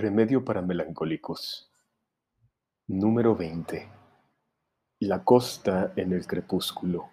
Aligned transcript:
Remedio 0.00 0.42
para 0.42 0.62
melancólicos. 0.62 1.70
Número 2.86 3.36
20. 3.36 3.86
La 5.00 5.22
costa 5.22 5.92
en 5.94 6.14
el 6.14 6.26
crepúsculo. 6.26 7.10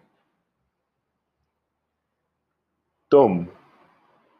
Tom, 3.10 3.50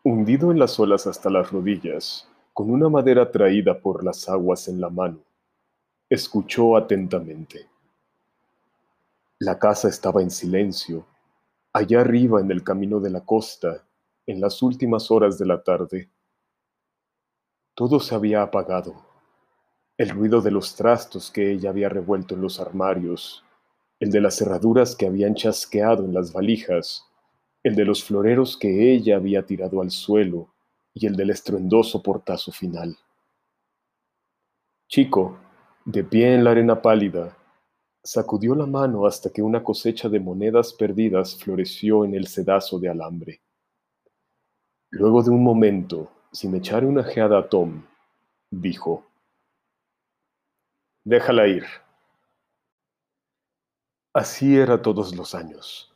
hundido 0.02 0.54
en 0.54 0.60
las 0.60 0.80
olas 0.80 1.08
hasta 1.08 1.30
las 1.30 1.52
rodillas, 1.52 2.30
con 2.54 2.72
una 2.72 2.88
madera 2.88 3.30
traída 3.30 3.82
por 3.82 4.02
las 4.02 4.30
aguas 4.30 4.70
en 4.70 4.80
la 4.80 4.90
mano, 4.90 5.20
escuchó 6.10 6.78
atentamente. 6.78 7.68
La 9.40 9.60
casa 9.60 9.90
estaba 9.90 10.22
en 10.22 10.32
silencio, 10.32 11.06
allá 11.74 12.00
arriba 12.00 12.40
en 12.40 12.50
el 12.50 12.64
camino 12.64 13.02
de 13.02 13.10
la 13.10 13.26
costa, 13.26 13.86
en 14.26 14.40
las 14.40 14.62
últimas 14.62 15.12
horas 15.12 15.38
de 15.38 15.46
la 15.48 15.62
tarde. 15.62 16.10
Todo 17.78 18.00
se 18.00 18.16
había 18.16 18.42
apagado. 18.42 18.96
El 20.00 20.10
ruido 20.10 20.42
de 20.42 20.50
los 20.50 20.76
trastos 20.76 21.30
que 21.30 21.52
ella 21.52 21.70
había 21.70 21.90
revuelto 21.90 22.34
en 22.34 22.42
los 22.42 22.60
armarios, 22.60 23.46
el 24.00 24.10
de 24.10 24.20
las 24.20 24.36
cerraduras 24.36 24.96
que 24.96 25.06
habían 25.06 25.36
chasqueado 25.36 26.04
en 26.04 26.12
las 26.12 26.34
valijas, 26.34 27.06
el 27.62 27.76
de 27.76 27.86
los 27.86 28.04
floreros 28.04 28.58
que 28.58 28.92
ella 28.92 29.18
había 29.18 29.46
tirado 29.46 29.80
al 29.80 29.92
suelo 29.92 30.56
y 30.92 31.06
el 31.06 31.16
del 31.16 31.30
estruendoso 31.30 32.02
portazo 32.02 32.52
final. 32.52 32.98
Chico, 34.88 35.38
de 35.86 36.04
pie 36.04 36.34
en 36.34 36.46
la 36.46 36.52
arena 36.52 36.82
pálida, 36.82 37.38
sacudió 38.04 38.56
la 38.56 38.66
mano 38.66 39.06
hasta 39.06 39.30
que 39.30 39.44
una 39.44 39.64
cosecha 39.64 40.10
de 40.10 40.20
monedas 40.20 40.74
perdidas 40.74 41.36
floreció 41.36 42.06
en 42.06 42.16
el 42.16 42.26
sedazo 42.26 42.80
de 42.80 42.90
alambre. 42.90 43.40
Luego 44.90 45.22
de 45.22 45.30
un 45.30 45.44
momento, 45.44 46.17
sin 46.38 46.54
echar 46.54 46.86
una 46.86 47.04
geada 47.04 47.40
a 47.40 47.50
Tom, 47.50 47.82
dijo, 48.52 49.08
Déjala 51.04 51.48
ir. 51.48 51.66
Así 54.14 54.56
era 54.56 54.84
todos 54.84 55.16
los 55.16 55.34
años. 55.34 55.92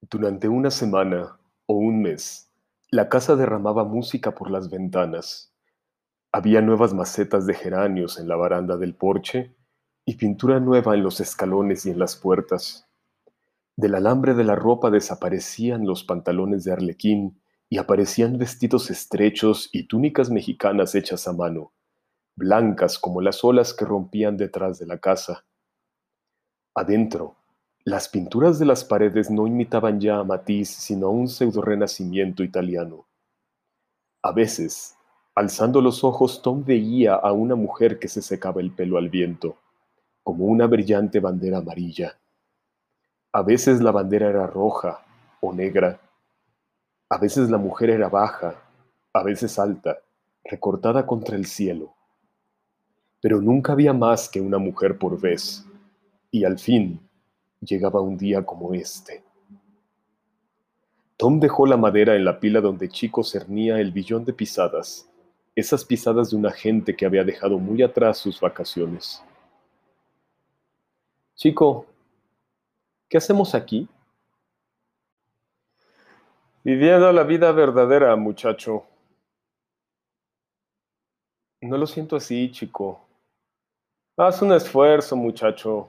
Durante 0.00 0.48
una 0.48 0.70
semana 0.70 1.36
o 1.66 1.74
un 1.74 2.00
mes, 2.00 2.50
la 2.90 3.10
casa 3.10 3.36
derramaba 3.36 3.84
música 3.84 4.34
por 4.34 4.50
las 4.50 4.70
ventanas. 4.70 5.52
Había 6.32 6.62
nuevas 6.62 6.94
macetas 6.94 7.44
de 7.44 7.52
geranios 7.52 8.18
en 8.18 8.26
la 8.26 8.36
baranda 8.36 8.78
del 8.78 8.94
porche 8.94 9.54
y 10.06 10.14
pintura 10.14 10.60
nueva 10.60 10.94
en 10.94 11.02
los 11.02 11.20
escalones 11.20 11.84
y 11.84 11.90
en 11.90 11.98
las 11.98 12.16
puertas. 12.16 12.88
Del 13.76 13.96
alambre 13.96 14.32
de 14.32 14.44
la 14.44 14.54
ropa 14.54 14.88
desaparecían 14.88 15.84
los 15.84 16.04
pantalones 16.04 16.64
de 16.64 16.72
arlequín 16.72 17.38
y 17.70 17.78
aparecían 17.78 18.38
vestidos 18.38 18.90
estrechos 18.90 19.68
y 19.72 19.84
túnicas 19.84 20.30
mexicanas 20.30 20.94
hechas 20.94 21.28
a 21.28 21.32
mano, 21.32 21.72
blancas 22.34 22.98
como 22.98 23.20
las 23.20 23.44
olas 23.44 23.74
que 23.74 23.84
rompían 23.84 24.36
detrás 24.36 24.78
de 24.78 24.86
la 24.86 24.98
casa. 24.98 25.44
Adentro, 26.74 27.36
las 27.84 28.08
pinturas 28.08 28.58
de 28.58 28.66
las 28.66 28.84
paredes 28.84 29.30
no 29.30 29.46
imitaban 29.46 30.00
ya 30.00 30.18
a 30.18 30.24
Matisse, 30.24 30.70
sino 30.70 31.08
a 31.08 31.10
un 31.10 31.28
pseudo-renacimiento 31.28 32.42
italiano. 32.42 33.06
A 34.22 34.32
veces, 34.32 34.96
alzando 35.34 35.80
los 35.80 36.04
ojos, 36.04 36.42
Tom 36.42 36.64
veía 36.64 37.14
a 37.14 37.32
una 37.32 37.54
mujer 37.54 37.98
que 37.98 38.08
se 38.08 38.22
secaba 38.22 38.60
el 38.60 38.72
pelo 38.72 38.98
al 38.98 39.08
viento, 39.08 39.56
como 40.22 40.44
una 40.46 40.66
brillante 40.66 41.20
bandera 41.20 41.58
amarilla. 41.58 42.18
A 43.32 43.42
veces 43.42 43.80
la 43.80 43.90
bandera 43.90 44.28
era 44.28 44.46
roja 44.46 45.04
o 45.40 45.52
negra, 45.52 46.00
a 47.10 47.18
veces 47.18 47.48
la 47.50 47.58
mujer 47.58 47.90
era 47.90 48.08
baja, 48.08 48.62
a 49.12 49.22
veces 49.22 49.58
alta, 49.58 49.98
recortada 50.44 51.06
contra 51.06 51.36
el 51.36 51.46
cielo. 51.46 51.94
Pero 53.20 53.40
nunca 53.40 53.72
había 53.72 53.92
más 53.92 54.28
que 54.28 54.40
una 54.40 54.58
mujer 54.58 54.98
por 54.98 55.20
vez, 55.20 55.64
y 56.30 56.44
al 56.44 56.58
fin 56.58 57.00
llegaba 57.60 58.00
un 58.00 58.16
día 58.16 58.44
como 58.44 58.74
este. 58.74 59.22
Tom 61.16 61.40
dejó 61.40 61.66
la 61.66 61.76
madera 61.76 62.14
en 62.14 62.24
la 62.24 62.38
pila 62.38 62.60
donde 62.60 62.88
Chico 62.88 63.24
cernía 63.24 63.80
el 63.80 63.90
billón 63.90 64.24
de 64.24 64.32
pisadas, 64.32 65.08
esas 65.56 65.84
pisadas 65.84 66.30
de 66.30 66.36
una 66.36 66.52
gente 66.52 66.94
que 66.94 67.06
había 67.06 67.24
dejado 67.24 67.58
muy 67.58 67.82
atrás 67.82 68.18
sus 68.18 68.40
vacaciones. 68.40 69.22
Chico, 71.34 71.86
¿qué 73.08 73.16
hacemos 73.16 73.54
aquí? 73.54 73.88
Viviendo 76.68 77.10
la 77.14 77.22
vida 77.22 77.50
verdadera, 77.50 78.14
muchacho. 78.14 78.84
No 81.62 81.78
lo 81.78 81.86
siento 81.86 82.14
así, 82.16 82.50
chico. 82.50 83.08
Haz 84.18 84.42
un 84.42 84.52
esfuerzo, 84.52 85.16
muchacho. 85.16 85.88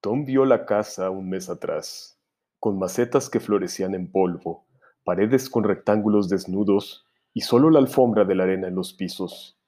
Tom 0.00 0.24
vio 0.24 0.44
la 0.44 0.66
casa 0.66 1.10
un 1.10 1.30
mes 1.30 1.48
atrás, 1.48 2.20
con 2.58 2.76
macetas 2.76 3.30
que 3.30 3.38
florecían 3.38 3.94
en 3.94 4.10
polvo, 4.10 4.66
paredes 5.04 5.48
con 5.48 5.62
rectángulos 5.62 6.28
desnudos 6.28 7.06
y 7.32 7.42
solo 7.42 7.70
la 7.70 7.78
alfombra 7.78 8.24
de 8.24 8.34
la 8.34 8.42
arena 8.42 8.66
en 8.66 8.74
los 8.74 8.92
pisos. 8.92 9.60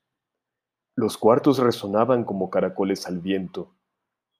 Los 0.96 1.16
cuartos 1.18 1.58
resonaban 1.58 2.24
como 2.24 2.50
caracoles 2.50 3.06
al 3.06 3.20
viento, 3.20 3.76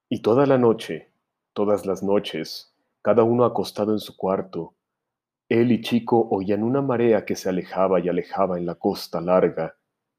y 0.09 0.21
toda 0.21 0.47
la 0.47 0.59
noche, 0.59 1.13
todas 1.53 1.87
las 1.87 2.03
noches, 2.03 2.72
cada 3.03 3.25
uno 3.25 3.45
acostado 3.45 3.93
en 3.93 3.99
su 3.99 4.17
cuarto. 4.17 4.77
Él 5.49 5.73
y 5.73 5.81
Chico 5.81 6.29
oían 6.31 6.63
una 6.63 6.81
marea 6.81 7.25
que 7.25 7.35
se 7.35 7.49
alejaba 7.49 8.01
y 8.01 8.09
alejaba 8.09 8.59
en 8.59 8.65
la 8.65 8.77
costa 8.77 9.21
larga, 9.21 9.77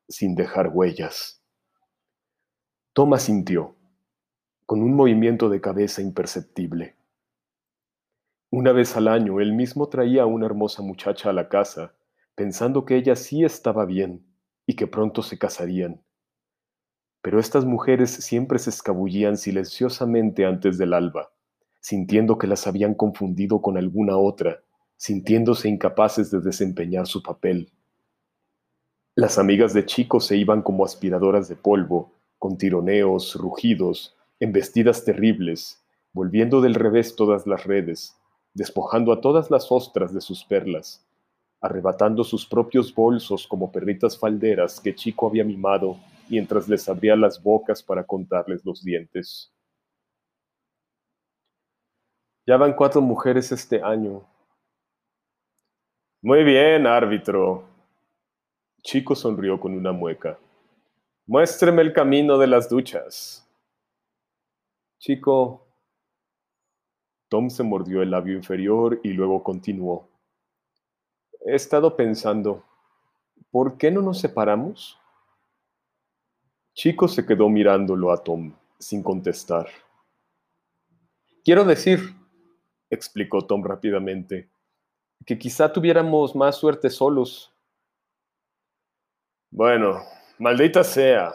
sin 0.08 0.36
dejar 0.36 0.68
huellas. 0.68 1.42
Toma 2.92 3.18
sintió, 3.18 3.78
con 4.66 4.84
un 4.84 4.96
movimiento 4.96 5.50
de 5.50 5.62
cabeza 5.62 6.02
imperceptible. 6.02 6.96
Una 8.52 8.74
vez 8.74 8.96
al 8.98 9.08
año 9.08 9.40
él 9.40 9.54
mismo 9.54 9.88
traía 9.88 10.24
a 10.24 10.28
una 10.28 10.46
hermosa 10.46 10.84
muchacha 10.84 11.30
a 11.30 11.34
la 11.34 11.48
casa, 11.48 11.96
pensando 12.36 12.86
que 12.86 12.98
ella 12.98 13.16
sí 13.16 13.46
estaba 13.46 13.86
bien 13.86 14.26
y 14.68 14.76
que 14.76 14.88
pronto 14.88 15.24
se 15.24 15.40
casarían. 15.40 16.04
Pero 17.22 17.40
estas 17.40 17.64
mujeres 17.64 18.12
siempre 18.12 18.60
se 18.60 18.70
escabullían 18.70 19.38
silenciosamente 19.38 20.46
antes 20.46 20.78
del 20.78 20.94
alba 20.94 21.34
sintiendo 21.84 22.38
que 22.38 22.48
las 22.48 22.66
habían 22.66 22.94
confundido 22.94 23.62
con 23.62 23.78
alguna 23.78 24.16
otra, 24.18 24.64
sintiéndose 24.96 25.68
incapaces 25.68 26.32
de 26.32 26.40
desempeñar 26.40 27.08
su 27.08 27.22
papel. 27.22 27.74
Las 29.16 29.38
amigas 29.38 29.74
de 29.74 29.86
Chico 29.86 30.22
se 30.22 30.38
iban 30.38 30.62
como 30.62 30.86
aspiradoras 30.86 31.50
de 31.50 31.58
polvo, 31.58 32.14
con 32.40 32.58
tironeos, 32.58 33.36
rugidos, 33.36 34.16
embestidas 34.40 35.04
terribles, 35.04 35.84
volviendo 36.14 36.62
del 36.62 36.76
revés 36.76 37.18
todas 37.18 37.46
las 37.46 37.66
redes, 37.66 38.16
despojando 38.54 39.12
a 39.12 39.20
todas 39.20 39.52
las 39.52 39.70
ostras 39.70 40.14
de 40.14 40.22
sus 40.22 40.46
perlas, 40.46 41.06
arrebatando 41.60 42.24
sus 42.24 42.46
propios 42.46 42.96
bolsos 42.96 43.46
como 43.46 43.74
perritas 43.74 44.18
falderas 44.18 44.80
que 44.80 44.96
Chico 44.96 45.28
había 45.28 45.44
mimado 45.44 45.98
mientras 46.30 46.70
les 46.70 46.88
abría 46.88 47.18
las 47.18 47.44
bocas 47.44 47.84
para 47.84 48.06
contarles 48.06 48.64
los 48.64 48.82
dientes. 48.86 49.53
Ya 52.46 52.58
van 52.58 52.74
cuatro 52.74 53.02
mujeres 53.02 53.52
este 53.52 53.82
año. 53.82 54.22
Muy 56.22 56.44
bien, 56.44 56.86
árbitro. 56.88 57.64
Chico 58.82 59.16
sonrió 59.16 59.60
con 59.60 59.74
una 59.74 59.94
mueca. 59.94 60.38
Muéstreme 61.26 61.82
el 61.82 61.94
camino 61.94 62.38
de 62.38 62.48
las 62.48 62.70
duchas. 62.70 63.50
Chico. 65.00 65.66
Tom 67.30 67.50
se 67.50 67.64
mordió 67.64 68.02
el 68.02 68.12
labio 68.12 68.36
inferior 68.36 69.00
y 69.04 69.14
luego 69.14 69.42
continuó. 69.42 70.10
He 71.46 71.56
estado 71.56 71.96
pensando, 71.96 72.64
¿por 73.52 73.78
qué 73.78 73.90
no 73.90 74.02
nos 74.02 74.20
separamos? 74.20 75.00
Chico 76.74 77.08
se 77.08 77.26
quedó 77.26 77.50
mirándolo 77.50 78.12
a 78.12 78.24
Tom, 78.24 78.54
sin 78.80 79.02
contestar. 79.02 79.68
Quiero 81.44 81.64
decir, 81.64 82.23
explicó 82.94 83.46
Tom 83.46 83.64
rápidamente, 83.64 84.50
que 85.26 85.38
quizá 85.38 85.72
tuviéramos 85.72 86.36
más 86.36 86.56
suerte 86.56 86.90
solos. 86.90 87.54
Bueno, 89.52 90.02
maldita 90.40 90.84
sea, 90.84 91.34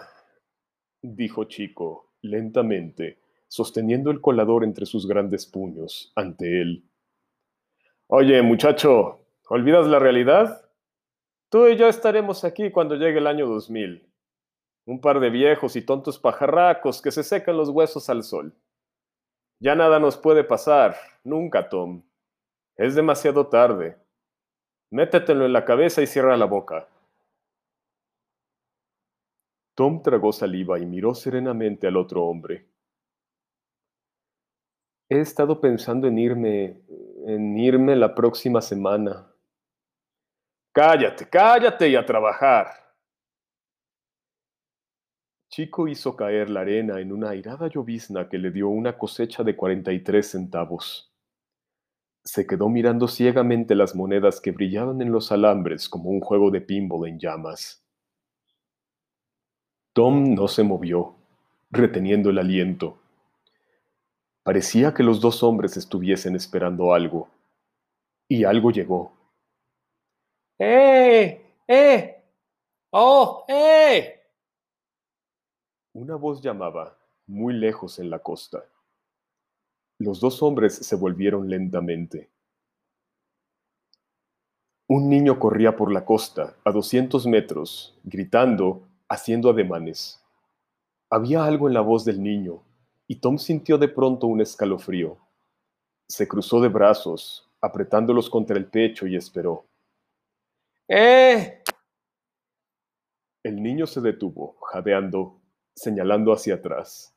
dijo 1.02 1.44
Chico, 1.44 2.12
lentamente, 2.22 3.18
sosteniendo 3.46 4.10
el 4.10 4.20
colador 4.20 4.64
entre 4.64 4.86
sus 4.86 5.06
grandes 5.06 5.46
puños 5.46 6.12
ante 6.16 6.60
él. 6.60 6.84
Oye, 8.08 8.40
muchacho, 8.42 9.26
¿olvidas 9.48 9.86
la 9.86 9.98
realidad? 9.98 10.68
Tú 11.50 11.66
y 11.66 11.76
yo 11.76 11.88
estaremos 11.88 12.44
aquí 12.44 12.70
cuando 12.70 12.94
llegue 12.96 13.18
el 13.18 13.26
año 13.26 13.46
2000. 13.46 14.06
Un 14.86 15.00
par 15.00 15.20
de 15.20 15.30
viejos 15.30 15.76
y 15.76 15.82
tontos 15.82 16.18
pajarracos 16.18 17.00
que 17.00 17.10
se 17.10 17.22
secan 17.22 17.56
los 17.56 17.68
huesos 17.70 18.08
al 18.10 18.22
sol. 18.22 18.54
Ya 19.60 19.74
nada 19.74 19.98
nos 19.98 20.16
puede 20.16 20.44
pasar, 20.44 20.96
nunca, 21.24 21.68
Tom. 21.68 22.02
Es 22.76 22.94
demasiado 22.94 23.48
tarde. 23.48 23.96
Métetelo 24.90 25.44
en 25.44 25.52
la 25.52 25.64
cabeza 25.64 26.00
y 26.00 26.06
cierra 26.06 26.36
la 26.36 26.46
boca. 26.46 26.88
Tom 29.74 30.02
tragó 30.02 30.32
saliva 30.32 30.78
y 30.78 30.86
miró 30.86 31.14
serenamente 31.14 31.86
al 31.86 31.96
otro 31.96 32.24
hombre. 32.24 32.66
He 35.10 35.20
estado 35.20 35.60
pensando 35.60 36.06
en 36.06 36.18
irme, 36.18 36.82
en 37.26 37.58
irme 37.58 37.96
la 37.96 38.14
próxima 38.14 38.60
semana. 38.60 39.26
Cállate, 40.72 41.28
cállate 41.28 41.88
y 41.88 41.96
a 41.96 42.04
trabajar. 42.04 42.77
Chico 45.48 45.88
hizo 45.88 46.14
caer 46.14 46.50
la 46.50 46.60
arena 46.60 47.00
en 47.00 47.10
una 47.10 47.30
airada 47.30 47.68
llovizna 47.68 48.28
que 48.28 48.36
le 48.36 48.50
dio 48.50 48.68
una 48.68 48.98
cosecha 48.98 49.42
de 49.42 49.56
43 49.56 50.30
centavos. 50.30 51.10
Se 52.22 52.46
quedó 52.46 52.68
mirando 52.68 53.08
ciegamente 53.08 53.74
las 53.74 53.96
monedas 53.96 54.40
que 54.40 54.52
brillaban 54.52 55.00
en 55.00 55.10
los 55.10 55.32
alambres 55.32 55.88
como 55.88 56.10
un 56.10 56.20
juego 56.20 56.50
de 56.50 56.60
pinball 56.60 57.08
en 57.08 57.18
llamas. 57.18 57.82
Tom 59.94 60.34
no 60.34 60.48
se 60.48 60.62
movió, 60.62 61.14
reteniendo 61.70 62.28
el 62.28 62.38
aliento. 62.38 62.98
Parecía 64.42 64.92
que 64.92 65.02
los 65.02 65.20
dos 65.20 65.42
hombres 65.42 65.78
estuviesen 65.78 66.36
esperando 66.36 66.92
algo. 66.92 67.28
Y 68.28 68.44
algo 68.44 68.70
llegó. 68.70 69.12
¡Eh! 70.58 71.40
¡Eh! 71.66 72.22
¡Oh! 72.90 73.44
¡Eh! 73.48 74.17
Una 76.00 76.14
voz 76.14 76.40
llamaba, 76.40 76.96
muy 77.26 77.52
lejos 77.52 77.98
en 77.98 78.08
la 78.08 78.20
costa. 78.20 78.64
Los 79.98 80.20
dos 80.20 80.44
hombres 80.44 80.76
se 80.76 80.94
volvieron 80.94 81.50
lentamente. 81.50 82.30
Un 84.86 85.08
niño 85.08 85.40
corría 85.40 85.74
por 85.74 85.90
la 85.90 86.04
costa, 86.04 86.54
a 86.64 86.70
doscientos 86.70 87.26
metros, 87.26 87.98
gritando, 88.04 88.86
haciendo 89.08 89.50
ademanes. 89.50 90.24
Había 91.10 91.44
algo 91.44 91.66
en 91.66 91.74
la 91.74 91.80
voz 91.80 92.04
del 92.04 92.22
niño, 92.22 92.62
y 93.08 93.16
Tom 93.16 93.36
sintió 93.36 93.76
de 93.76 93.88
pronto 93.88 94.28
un 94.28 94.40
escalofrío. 94.40 95.18
Se 96.06 96.28
cruzó 96.28 96.60
de 96.60 96.68
brazos, 96.68 97.50
apretándolos 97.60 98.30
contra 98.30 98.56
el 98.56 98.66
pecho 98.66 99.08
y 99.08 99.16
esperó. 99.16 99.66
¡Eh! 100.86 101.60
El 103.42 103.60
niño 103.60 103.88
se 103.88 104.00
detuvo, 104.00 104.58
jadeando, 104.60 105.37
señalando 105.78 106.32
hacia 106.32 106.56
atrás. 106.56 107.14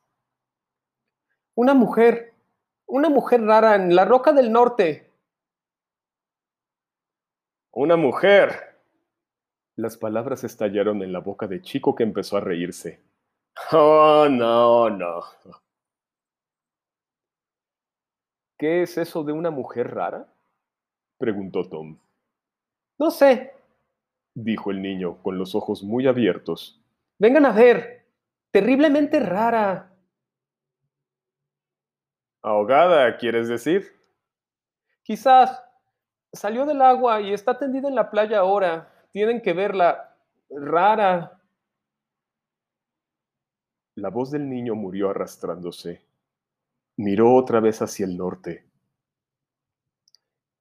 Una 1.54 1.74
mujer, 1.74 2.32
una 2.86 3.08
mujer 3.08 3.42
rara 3.42 3.74
en 3.74 3.94
la 3.94 4.04
roca 4.04 4.32
del 4.32 4.50
norte. 4.50 5.10
Una 7.72 7.96
mujer. 7.96 8.78
Las 9.76 9.96
palabras 9.96 10.44
estallaron 10.44 11.02
en 11.02 11.12
la 11.12 11.20
boca 11.20 11.46
de 11.46 11.62
Chico 11.62 11.94
que 11.94 12.02
empezó 12.02 12.36
a 12.36 12.40
reírse. 12.40 13.00
Oh, 13.72 14.28
no, 14.30 14.90
no. 14.90 15.22
¿Qué 18.58 18.82
es 18.82 18.96
eso 18.96 19.24
de 19.24 19.32
una 19.32 19.50
mujer 19.50 19.92
rara? 19.92 20.26
preguntó 21.18 21.68
Tom. 21.68 21.98
No 22.98 23.10
sé, 23.10 23.54
dijo 24.34 24.70
el 24.70 24.80
niño 24.80 25.22
con 25.22 25.38
los 25.38 25.54
ojos 25.54 25.82
muy 25.82 26.06
abiertos. 26.06 26.80
Vengan 27.18 27.46
a 27.46 27.52
ver. 27.52 28.01
Terriblemente 28.52 29.18
rara. 29.18 29.90
¿Ahogada, 32.42 33.16
quieres 33.16 33.48
decir? 33.48 33.90
Quizás. 35.02 35.58
Salió 36.34 36.64
del 36.66 36.80
agua 36.82 37.20
y 37.20 37.32
está 37.32 37.58
tendida 37.58 37.88
en 37.88 37.94
la 37.94 38.10
playa 38.10 38.40
ahora. 38.40 38.92
Tienen 39.10 39.40
que 39.40 39.54
verla. 39.54 40.16
Rara. 40.50 41.40
La 43.94 44.10
voz 44.10 44.30
del 44.30 44.48
niño 44.48 44.74
murió 44.74 45.10
arrastrándose. 45.10 46.04
Miró 46.96 47.34
otra 47.34 47.60
vez 47.60 47.80
hacia 47.80 48.04
el 48.04 48.16
norte. 48.18 48.66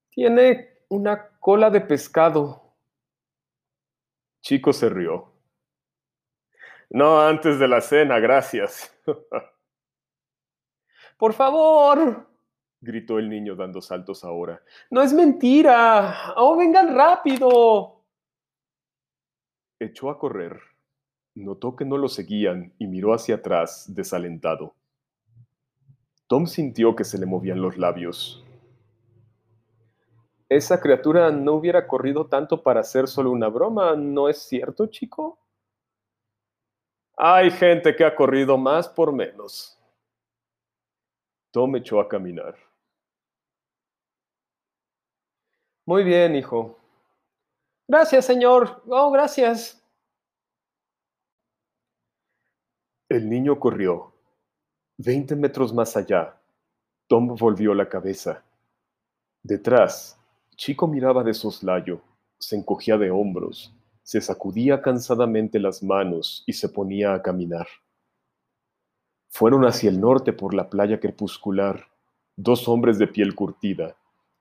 Tiene 0.09 0.85
una 0.89 1.29
cola 1.39 1.69
de 1.69 1.81
pescado. 1.81 2.73
Chico 4.41 4.71
se 4.71 4.89
rió. 4.89 5.30
No 6.93 7.21
antes 7.21 7.57
de 7.57 7.69
la 7.69 7.79
cena, 7.79 8.19
gracias. 8.19 8.93
Por 11.17 11.33
favor, 11.33 12.27
gritó 12.81 13.17
el 13.17 13.29
niño 13.29 13.55
dando 13.55 13.81
saltos 13.81 14.25
ahora. 14.25 14.61
No 14.89 15.01
es 15.01 15.13
mentira. 15.13 16.33
Oh, 16.35 16.57
vengan 16.57 16.93
rápido. 16.93 18.03
Echó 19.79 20.09
a 20.09 20.19
correr. 20.19 20.59
Notó 21.33 21.77
que 21.77 21.85
no 21.85 21.97
lo 21.97 22.09
seguían 22.09 22.73
y 22.77 22.87
miró 22.87 23.13
hacia 23.13 23.35
atrás, 23.35 23.85
desalentado. 23.95 24.75
Tom 26.27 26.45
sintió 26.45 26.95
que 26.95 27.05
se 27.05 27.17
le 27.17 27.25
movían 27.25 27.61
los 27.61 27.77
labios. 27.77 28.43
Esa 30.49 30.81
criatura 30.81 31.31
no 31.31 31.53
hubiera 31.53 31.87
corrido 31.87 32.27
tanto 32.27 32.63
para 32.63 32.81
hacer 32.81 33.07
solo 33.07 33.31
una 33.31 33.47
broma, 33.47 33.95
¿no 33.95 34.27
es 34.27 34.39
cierto, 34.39 34.87
chico? 34.87 35.39
Hay 37.23 37.51
gente 37.51 37.95
que 37.95 38.03
ha 38.03 38.15
corrido 38.15 38.57
más 38.57 38.89
por 38.89 39.13
menos. 39.13 39.77
Tom 41.51 41.75
echó 41.75 41.99
a 41.99 42.09
caminar. 42.09 42.55
Muy 45.85 46.03
bien, 46.03 46.35
hijo. 46.35 46.79
Gracias, 47.87 48.25
señor. 48.25 48.81
Oh, 48.87 49.11
gracias. 49.11 49.79
El 53.07 53.29
niño 53.29 53.59
corrió. 53.59 54.11
Veinte 54.97 55.35
metros 55.35 55.71
más 55.71 55.95
allá, 55.95 56.41
Tom 57.05 57.35
volvió 57.35 57.75
la 57.75 57.87
cabeza. 57.87 58.43
Detrás, 59.43 60.19
Chico 60.55 60.87
miraba 60.87 61.23
de 61.23 61.35
soslayo, 61.35 62.01
se 62.39 62.55
encogía 62.55 62.97
de 62.97 63.11
hombros, 63.11 63.75
se 64.03 64.21
sacudía 64.21 64.81
cansadamente 64.81 65.59
las 65.59 65.83
manos 65.83 66.43
y 66.45 66.53
se 66.53 66.69
ponía 66.69 67.13
a 67.13 67.21
caminar. 67.21 67.67
Fueron 69.29 69.65
hacia 69.65 69.89
el 69.89 70.01
norte 70.01 70.33
por 70.33 70.53
la 70.53 70.69
playa 70.69 70.99
crepuscular, 70.99 71.85
dos 72.35 72.67
hombres 72.67 72.97
de 72.99 73.07
piel 73.07 73.35
curtida, 73.35 73.95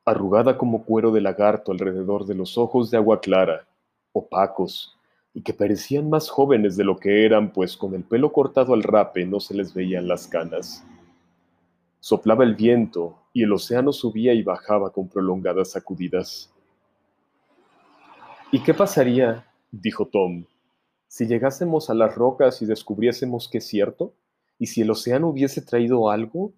arrugada 0.05 0.59
como 0.59 0.85
cuero 0.85 1.13
de 1.13 1.21
lagarto 1.21 1.73
alrededor 1.73 2.27
de 2.27 2.35
los 2.35 2.59
ojos 2.59 2.91
de 2.91 2.97
agua 2.97 3.21
clara, 3.21 3.67
opacos, 4.13 4.97
y 5.33 5.43
que 5.43 5.55
parecían 5.55 6.11
más 6.11 6.29
jóvenes 6.29 6.77
de 6.77 6.85
lo 6.85 6.97
que 6.99 7.25
eran, 7.25 7.53
pues 7.53 7.77
con 7.77 7.95
el 7.95 8.03
pelo 8.03 8.33
cortado 8.33 8.75
al 8.75 8.83
rape 8.83 9.25
no 9.25 9.39
se 9.39 9.55
les 9.55 9.73
veían 9.73 10.09
las 10.09 10.27
canas. 10.27 10.85
Soplaba 12.01 12.43
el 12.43 12.57
viento 12.57 13.17
y 13.33 13.45
el 13.45 13.53
océano 13.53 13.93
subía 13.93 14.33
y 14.33 14.43
bajaba 14.43 14.91
con 14.91 15.09
prolongadas 15.09 15.71
sacudidas. 15.71 16.53
¿Y 18.51 18.61
qué 18.61 18.75
pasaría, 18.75 19.47
dijo 19.71 20.07
Tom, 20.09 20.45
si 21.09 21.27
llegásemos 21.27 21.91
a 21.91 21.95
las 21.95 22.15
rocas 22.15 22.63
y 22.63 22.67
descubriésemos 22.67 23.49
que 23.49 23.59
es 23.59 23.67
cierto? 23.67 24.15
¿Y 24.59 24.67
si 24.67 24.83
el 24.83 24.91
océano 24.91 25.29
hubiese 25.29 25.61
traído 25.63 26.11
algo? 26.11 26.53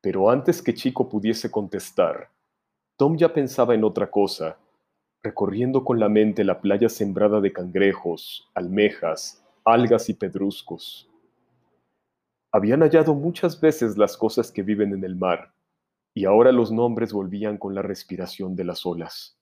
Pero 0.00 0.30
antes 0.30 0.62
que 0.62 0.74
Chico 0.74 1.08
pudiese 1.08 1.50
contestar, 1.50 2.30
Tom 2.96 3.16
ya 3.16 3.32
pensaba 3.32 3.74
en 3.74 3.84
otra 3.84 4.10
cosa, 4.10 4.58
recorriendo 5.22 5.84
con 5.84 6.00
la 6.00 6.08
mente 6.08 6.44
la 6.44 6.60
playa 6.60 6.88
sembrada 6.88 7.40
de 7.40 7.52
cangrejos, 7.52 8.48
almejas, 8.54 9.44
algas 9.64 10.08
y 10.08 10.14
pedruscos. 10.14 11.10
Habían 12.52 12.80
hallado 12.80 13.14
muchas 13.14 13.60
veces 13.60 13.98
las 13.98 14.16
cosas 14.16 14.50
que 14.50 14.62
viven 14.62 14.92
en 14.92 15.04
el 15.04 15.16
mar, 15.16 15.52
y 16.14 16.24
ahora 16.24 16.52
los 16.52 16.72
nombres 16.72 17.12
volvían 17.12 17.58
con 17.58 17.74
la 17.74 17.82
respiración 17.82 18.56
de 18.56 18.64
las 18.64 18.86
olas. 18.86 19.39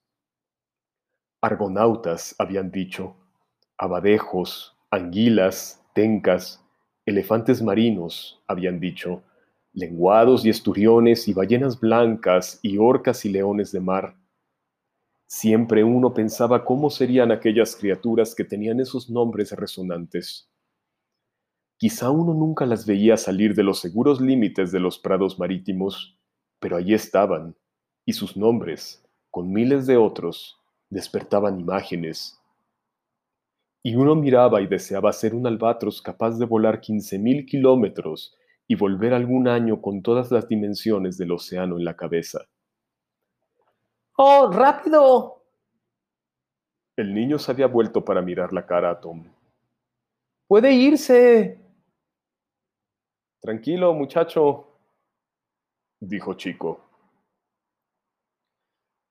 Argonautas, 1.41 2.35
habían 2.37 2.69
dicho, 2.69 3.15
abadejos, 3.77 4.75
anguilas, 4.91 5.81
tencas, 5.93 6.61
elefantes 7.05 7.61
marinos, 7.61 8.43
habían 8.45 8.81
dicho, 8.81 9.23
lenguados 9.71 10.45
y 10.45 10.49
esturiones 10.49 11.29
y 11.29 11.33
ballenas 11.33 11.79
blancas 11.79 12.59
y 12.61 12.77
orcas 12.77 13.23
y 13.23 13.29
leones 13.29 13.71
de 13.71 13.79
mar. 13.79 14.17
Siempre 15.27 15.83
uno 15.83 16.13
pensaba 16.13 16.65
cómo 16.65 16.89
serían 16.89 17.31
aquellas 17.31 17.75
criaturas 17.75 18.35
que 18.35 18.43
tenían 18.43 18.81
esos 18.81 19.09
nombres 19.09 19.53
resonantes. 19.53 20.49
Quizá 21.77 22.09
uno 22.09 22.33
nunca 22.33 22.65
las 22.65 22.85
veía 22.85 23.15
salir 23.15 23.55
de 23.55 23.63
los 23.63 23.79
seguros 23.79 24.19
límites 24.19 24.73
de 24.73 24.81
los 24.81 24.99
prados 24.99 25.39
marítimos, 25.39 26.19
pero 26.59 26.75
allí 26.75 26.93
estaban, 26.93 27.55
y 28.05 28.11
sus 28.11 28.35
nombres, 28.35 29.05
con 29.29 29.53
miles 29.53 29.87
de 29.87 29.95
otros, 29.95 30.58
despertaban 30.89 31.59
imágenes. 31.59 32.39
Y 33.83 33.95
uno 33.95 34.15
miraba 34.15 34.61
y 34.61 34.67
deseaba 34.67 35.13
ser 35.13 35.33
un 35.33 35.47
albatros 35.47 36.01
capaz 36.01 36.37
de 36.37 36.45
volar 36.45 36.81
quince 36.81 37.17
mil 37.17 37.45
kilómetros 37.45 38.35
y 38.67 38.75
volver 38.75 39.13
algún 39.13 39.47
año 39.47 39.81
con 39.81 40.01
todas 40.01 40.31
las 40.31 40.47
dimensiones 40.47 41.17
del 41.17 41.31
océano 41.31 41.77
en 41.77 41.85
la 41.85 41.95
cabeza. 41.95 42.45
¡Oh, 44.17 44.51
rápido! 44.51 45.45
El 46.97 47.13
niño 47.13 47.39
se 47.39 47.51
había 47.51 47.67
vuelto 47.67 48.03
para 48.03 48.21
mirar 48.21 48.51
la 48.51 48.65
cara 48.65 48.91
a 48.91 48.99
Tom. 48.99 49.23
Puede 50.47 50.73
irse. 50.73 51.57
Tranquilo, 53.39 53.93
muchacho, 53.93 54.67
dijo 56.01 56.33
Chico. 56.33 56.81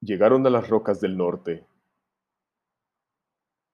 Llegaron 0.01 0.47
a 0.47 0.51
las 0.51 0.69
rocas 0.69 1.01
del 1.01 1.17
norte. 1.17 1.65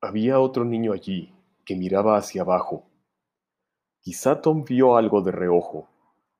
Había 0.07 0.39
otro 0.39 0.67
niño 0.67 0.93
allí 0.93 1.33
que 1.65 1.75
miraba 1.75 2.19
hacia 2.19 2.43
abajo. 2.43 2.85
Quizá 4.03 4.43
Tom 4.43 4.63
vio 4.63 4.99
algo 4.99 5.23
de 5.23 5.33
reojo, 5.33 5.89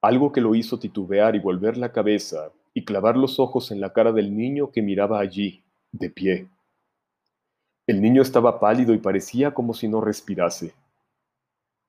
algo 0.03 0.33
que 0.33 0.43
lo 0.43 0.55
hizo 0.55 0.79
titubear 0.79 1.35
y 1.35 1.39
volver 1.39 1.79
la 1.79 1.91
cabeza 1.91 2.53
y 2.75 2.85
clavar 2.85 3.17
los 3.17 3.41
ojos 3.41 3.71
en 3.71 3.81
la 3.81 3.95
cara 3.95 4.13
del 4.13 4.37
niño 4.37 4.71
que 4.71 4.83
miraba 4.83 5.19
allí, 5.19 5.65
de 5.93 6.11
pie. 6.11 6.49
El 7.87 8.03
niño 8.03 8.21
estaba 8.21 8.61
pálido 8.61 8.93
y 8.93 8.99
parecía 8.99 9.55
como 9.55 9.73
si 9.73 9.89
no 9.89 10.03
respirase. 10.03 10.75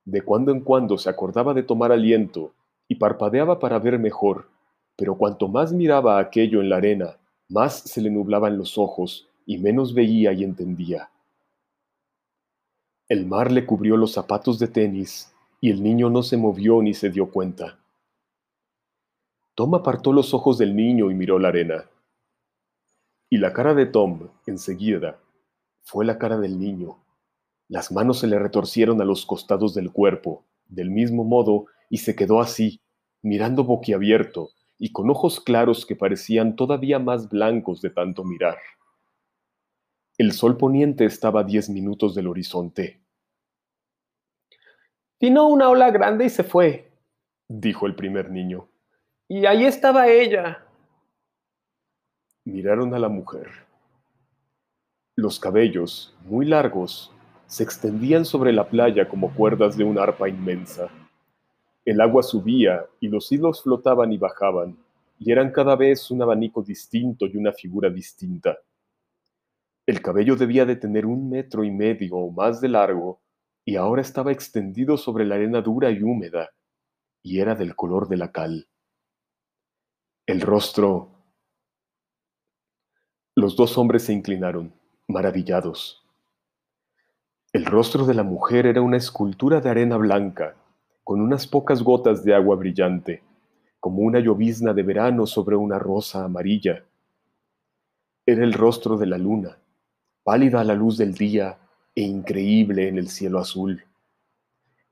De 0.06 0.22
cuando 0.22 0.54
en 0.54 0.62
cuando 0.62 0.98
se 0.98 1.10
acordaba 1.10 1.54
de 1.54 1.64
tomar 1.64 1.92
aliento 1.92 2.54
y 2.88 2.96
parpadeaba 2.96 3.60
para 3.60 3.80
ver 3.80 4.00
mejor, 4.00 4.48
pero 4.96 5.18
cuanto 5.18 5.50
más 5.50 5.74
miraba 5.74 6.20
aquello 6.20 6.62
en 6.62 6.70
la 6.70 6.78
arena, 6.78 7.18
más 7.50 7.80
se 7.80 8.00
le 8.00 8.10
nublaban 8.10 8.58
los 8.58 8.78
ojos 8.78 9.28
y 9.46 9.58
menos 9.58 9.94
veía 9.94 10.32
y 10.32 10.46
entendía. 10.46 11.10
El 13.08 13.28
mar 13.28 13.52
le 13.52 13.68
cubrió 13.68 13.98
los 13.98 14.14
zapatos 14.14 14.58
de 14.58 14.68
tenis 14.68 15.32
y 15.62 15.70
el 15.70 15.84
niño 15.84 16.10
no 16.10 16.24
se 16.24 16.38
movió 16.38 16.82
ni 16.82 16.96
se 16.96 17.12
dio 17.12 17.30
cuenta. 17.30 17.78
Tom 19.54 19.76
apartó 19.76 20.12
los 20.12 20.34
ojos 20.34 20.58
del 20.58 20.76
niño 20.76 21.12
y 21.12 21.14
miró 21.14 21.38
la 21.38 21.50
arena. 21.50 21.86
Y 23.30 23.38
la 23.38 23.54
cara 23.54 23.76
de 23.76 23.86
Tom, 23.86 24.30
enseguida, 24.48 25.20
fue 25.84 26.04
la 26.04 26.18
cara 26.18 26.40
del 26.40 26.60
niño. 26.60 26.98
Las 27.68 27.92
manos 27.92 28.20
se 28.20 28.28
le 28.28 28.40
retorcieron 28.40 29.00
a 29.02 29.06
los 29.06 29.28
costados 29.28 29.76
del 29.76 29.92
cuerpo, 29.92 30.44
del 30.68 30.90
mismo 30.90 31.24
modo, 31.24 31.68
y 31.92 32.00
se 32.00 32.16
quedó 32.16 32.42
así, 32.42 32.82
mirando 33.22 33.64
boquiabierto 33.64 34.50
y 34.80 34.92
con 34.92 35.12
ojos 35.12 35.40
claros 35.40 35.86
que 35.86 35.96
parecían 35.96 36.56
todavía 36.56 36.98
más 36.98 37.30
blancos 37.30 37.82
de 37.82 37.92
tanto 37.92 38.24
mirar. 38.24 38.58
El 40.18 40.32
sol 40.32 40.56
poniente 40.56 41.04
estaba 41.04 41.42
a 41.42 41.44
diez 41.44 41.70
minutos 41.70 42.16
del 42.16 42.28
horizonte. 42.28 43.02
Vino 45.20 45.48
una 45.48 45.70
ola 45.70 45.92
grande 45.92 46.26
y 46.26 46.30
se 46.30 46.44
fue, 46.44 46.90
dijo 47.50 47.86
el 47.86 47.96
primer 47.96 48.30
niño. 48.30 48.70
Y 49.28 49.46
ahí 49.46 49.66
estaba 49.66 50.08
ella. 50.08 50.64
Miraron 52.46 52.94
a 52.94 53.00
la 53.00 53.10
mujer. 53.10 53.50
Los 55.18 55.38
cabellos, 55.38 56.16
muy 56.24 56.46
largos, 56.46 57.12
se 57.48 57.64
extendían 57.64 58.24
sobre 58.24 58.54
la 58.54 58.70
playa 58.70 59.10
como 59.10 59.34
cuerdas 59.34 59.76
de 59.76 59.84
un 59.84 60.00
arpa 60.00 60.30
inmensa. 60.30 60.90
El 61.84 62.00
agua 62.00 62.24
subía 62.24 62.86
y 63.02 63.10
los 63.10 63.30
hilos 63.34 63.64
flotaban 63.64 64.14
y 64.14 64.18
bajaban, 64.18 64.78
y 65.20 65.32
eran 65.32 65.52
cada 65.52 65.76
vez 65.76 66.10
un 66.10 66.22
abanico 66.22 66.62
distinto 66.62 67.26
y 67.26 67.36
una 67.36 67.52
figura 67.52 67.90
distinta. 67.90 68.58
El 69.88 70.02
cabello 70.02 70.36
debía 70.36 70.66
de 70.66 70.76
tener 70.76 71.06
un 71.06 71.30
metro 71.30 71.64
y 71.64 71.70
medio 71.70 72.16
o 72.16 72.32
más 72.32 72.60
de 72.60 72.70
largo, 72.70 73.22
y 73.64 73.76
ahora 73.76 74.02
estaba 74.02 74.32
extendido 74.32 74.98
sobre 74.98 75.26
la 75.26 75.36
arena 75.36 75.62
dura 75.62 75.92
y 75.92 76.02
húmeda, 76.02 76.50
y 77.22 77.40
era 77.40 77.54
del 77.56 77.76
color 77.76 78.08
de 78.08 78.18
la 78.18 78.32
cal. 78.32 78.68
El 80.26 80.42
rostro... 80.42 81.12
Los 83.36 83.56
dos 83.56 83.78
hombres 83.78 84.04
se 84.04 84.14
inclinaron 84.14 84.74
maravillados. 85.08 86.04
El 87.54 87.66
rostro 87.66 88.06
de 88.06 88.14
la 88.14 88.24
mujer 88.24 88.66
era 88.66 88.82
una 88.82 88.98
escultura 88.98 89.62
de 89.62 89.70
arena 89.70 89.98
blanca, 89.98 90.56
con 91.04 91.22
unas 91.22 91.46
pocas 91.46 91.84
gotas 91.84 92.24
de 92.24 92.34
agua 92.34 92.56
brillante, 92.56 93.22
como 93.80 94.02
una 94.02 94.20
llovizna 94.20 94.74
de 94.74 94.82
verano 94.82 95.28
sobre 95.28 95.56
una 95.56 95.78
rosa 95.78 96.24
amarilla. 96.24 96.86
Era 98.26 98.44
el 98.44 98.54
rostro 98.54 98.98
de 98.98 99.06
la 99.06 99.18
luna, 99.20 99.60
pálida 100.26 100.62
a 100.62 100.64
la 100.64 100.74
luz 100.74 100.98
del 100.98 101.14
día 101.14 101.60
e 101.94 102.02
increíble 102.02 102.88
en 102.88 102.98
el 102.98 103.10
cielo 103.10 103.38
azul. 103.38 103.84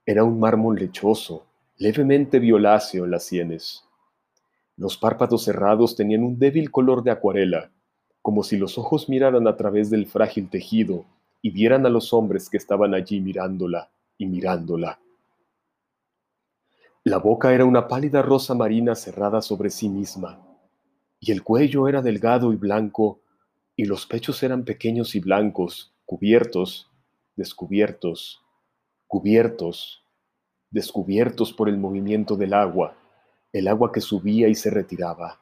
Era 0.06 0.24
un 0.24 0.40
mármol 0.40 0.76
lechoso, 0.76 1.48
levemente 1.78 2.38
violáceo 2.38 3.06
en 3.06 3.10
las 3.10 3.24
sienes. 3.24 3.84
Los 4.78 4.96
párpados 4.96 5.46
cerrados 5.46 5.96
tenían 5.96 6.22
un 6.22 6.38
débil 6.38 6.70
color 6.70 7.02
de 7.02 7.10
acuarela, 7.10 7.72
como 8.22 8.44
si 8.44 8.58
los 8.58 8.78
ojos 8.78 9.10
miraran 9.10 9.48
a 9.48 9.58
través 9.58 9.90
del 9.90 10.06
frágil 10.06 10.52
tejido 10.52 11.06
y 11.42 11.50
vieran 11.50 11.88
a 11.88 11.90
los 11.90 12.14
hombres 12.14 12.48
que 12.48 12.58
estaban 12.58 12.94
allí 12.94 13.20
mirándola 13.20 13.90
y 14.20 14.28
mirándola. 14.28 15.00
La 17.04 17.18
boca 17.18 17.56
era 17.56 17.66
una 17.66 17.88
pálida 17.88 18.22
rosa 18.22 18.54
marina 18.54 18.94
cerrada 18.94 19.42
sobre 19.42 19.72
sí 19.72 19.90
misma, 19.90 20.46
y 21.20 21.32
el 21.32 21.42
cuello 21.42 21.88
era 21.88 22.04
delgado 22.04 22.54
y 22.54 22.56
blanco, 22.56 23.23
y 23.76 23.86
los 23.86 24.06
pechos 24.06 24.44
eran 24.44 24.66
pequeños 24.66 25.16
y 25.16 25.20
blancos, 25.20 25.94
cubiertos, 26.06 26.90
descubiertos, 27.36 28.42
cubiertos, 29.08 30.04
descubiertos 30.70 31.54
por 31.54 31.70
el 31.70 31.78
movimiento 31.78 32.36
del 32.36 32.54
agua, 32.54 32.98
el 33.52 33.68
agua 33.68 33.92
que 33.92 34.02
subía 34.02 34.48
y 34.48 34.56
se 34.56 34.70
retiraba, 34.70 35.42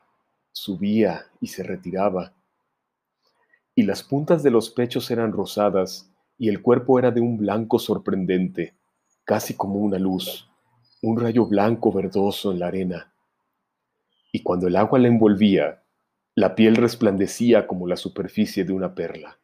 subía 0.51 1.25
y 1.39 1.47
se 1.47 1.63
retiraba, 1.63 2.33
y 3.73 3.83
las 3.83 4.03
puntas 4.03 4.43
de 4.43 4.51
los 4.51 4.69
pechos 4.69 5.09
eran 5.11 5.31
rosadas, 5.31 6.11
y 6.37 6.49
el 6.49 6.61
cuerpo 6.61 6.99
era 6.99 7.11
de 7.11 7.21
un 7.21 7.37
blanco 7.37 7.79
sorprendente, 7.79 8.75
casi 9.23 9.55
como 9.55 9.75
una 9.75 9.97
luz, 9.97 10.49
un 11.01 11.19
rayo 11.19 11.45
blanco 11.45 11.91
verdoso 11.91 12.51
en 12.51 12.59
la 12.59 12.67
arena. 12.67 13.13
Y 14.33 14.43
cuando 14.43 14.67
el 14.67 14.75
agua 14.75 14.99
la 14.99 15.07
envolvía, 15.07 15.83
la 16.33 16.55
piel 16.55 16.77
resplandecía 16.77 17.67
como 17.67 17.87
la 17.87 17.97
superficie 17.97 18.63
de 18.63 18.71
una 18.71 18.95
perla. 18.95 19.37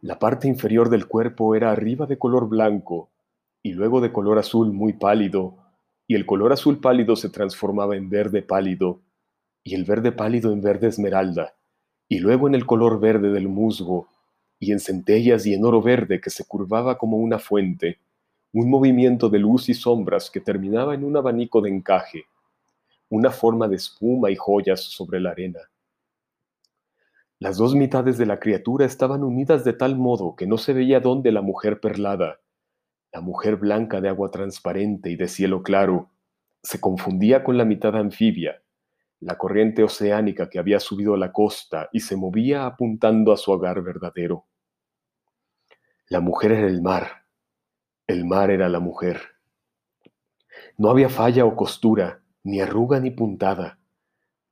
La 0.00 0.20
parte 0.20 0.46
inferior 0.46 0.90
del 0.90 1.08
cuerpo 1.08 1.56
era 1.56 1.72
arriba 1.72 2.06
de 2.06 2.18
color 2.18 2.48
blanco 2.48 3.10
y 3.64 3.72
luego 3.72 4.00
de 4.00 4.12
color 4.12 4.38
azul 4.38 4.72
muy 4.72 4.92
pálido, 4.92 5.56
y 6.06 6.14
el 6.14 6.26
color 6.26 6.52
azul 6.52 6.80
pálido 6.80 7.16
se 7.16 7.30
transformaba 7.30 7.96
en 7.96 8.10
verde 8.10 8.42
pálido, 8.42 9.00
y 9.64 9.74
el 9.74 9.84
verde 9.84 10.12
pálido 10.12 10.52
en 10.52 10.60
verde 10.60 10.88
esmeralda, 10.88 11.54
y 12.06 12.18
luego 12.18 12.46
en 12.46 12.54
el 12.54 12.66
color 12.66 13.00
verde 13.00 13.32
del 13.32 13.48
musgo, 13.48 14.08
y 14.60 14.72
en 14.72 14.80
centellas 14.80 15.46
y 15.46 15.54
en 15.54 15.64
oro 15.64 15.80
verde 15.80 16.20
que 16.20 16.28
se 16.28 16.44
curvaba 16.44 16.98
como 16.98 17.16
una 17.16 17.38
fuente, 17.38 17.98
un 18.52 18.68
movimiento 18.68 19.30
de 19.30 19.38
luz 19.38 19.70
y 19.70 19.74
sombras 19.74 20.30
que 20.30 20.40
terminaba 20.40 20.94
en 20.94 21.02
un 21.02 21.16
abanico 21.16 21.62
de 21.62 21.70
encaje, 21.70 22.26
una 23.08 23.30
forma 23.30 23.68
de 23.68 23.76
espuma 23.76 24.30
y 24.30 24.36
joyas 24.36 24.80
sobre 24.80 25.20
la 25.20 25.30
arena. 25.30 25.60
Las 27.38 27.56
dos 27.56 27.74
mitades 27.74 28.16
de 28.16 28.26
la 28.26 28.40
criatura 28.40 28.86
estaban 28.86 29.22
unidas 29.22 29.64
de 29.64 29.74
tal 29.74 29.96
modo 29.96 30.34
que 30.34 30.46
no 30.46 30.56
se 30.56 30.72
veía 30.72 31.00
dónde 31.00 31.30
la 31.30 31.42
mujer 31.42 31.80
perlada, 31.80 32.40
la 33.12 33.20
mujer 33.20 33.56
blanca 33.56 34.00
de 34.00 34.08
agua 34.08 34.30
transparente 34.30 35.10
y 35.10 35.16
de 35.16 35.28
cielo 35.28 35.62
claro, 35.62 36.10
se 36.62 36.80
confundía 36.80 37.44
con 37.44 37.58
la 37.58 37.64
mitad 37.64 37.94
anfibia, 37.94 38.62
la 39.20 39.38
corriente 39.38 39.84
oceánica 39.84 40.50
que 40.50 40.58
había 40.58 40.80
subido 40.80 41.14
a 41.14 41.18
la 41.18 41.30
costa 41.30 41.88
y 41.92 42.00
se 42.00 42.16
movía 42.16 42.66
apuntando 42.66 43.32
a 43.32 43.36
su 43.36 43.52
hogar 43.52 43.82
verdadero. 43.82 44.46
La 46.08 46.20
mujer 46.20 46.52
era 46.52 46.66
el 46.66 46.82
mar, 46.82 47.26
el 48.06 48.24
mar 48.24 48.50
era 48.50 48.68
la 48.68 48.80
mujer. 48.80 49.20
No 50.76 50.90
había 50.90 51.08
falla 51.08 51.44
o 51.44 51.54
costura, 51.54 52.23
ni 52.44 52.60
arruga 52.60 53.00
ni 53.00 53.10
puntada. 53.10 53.78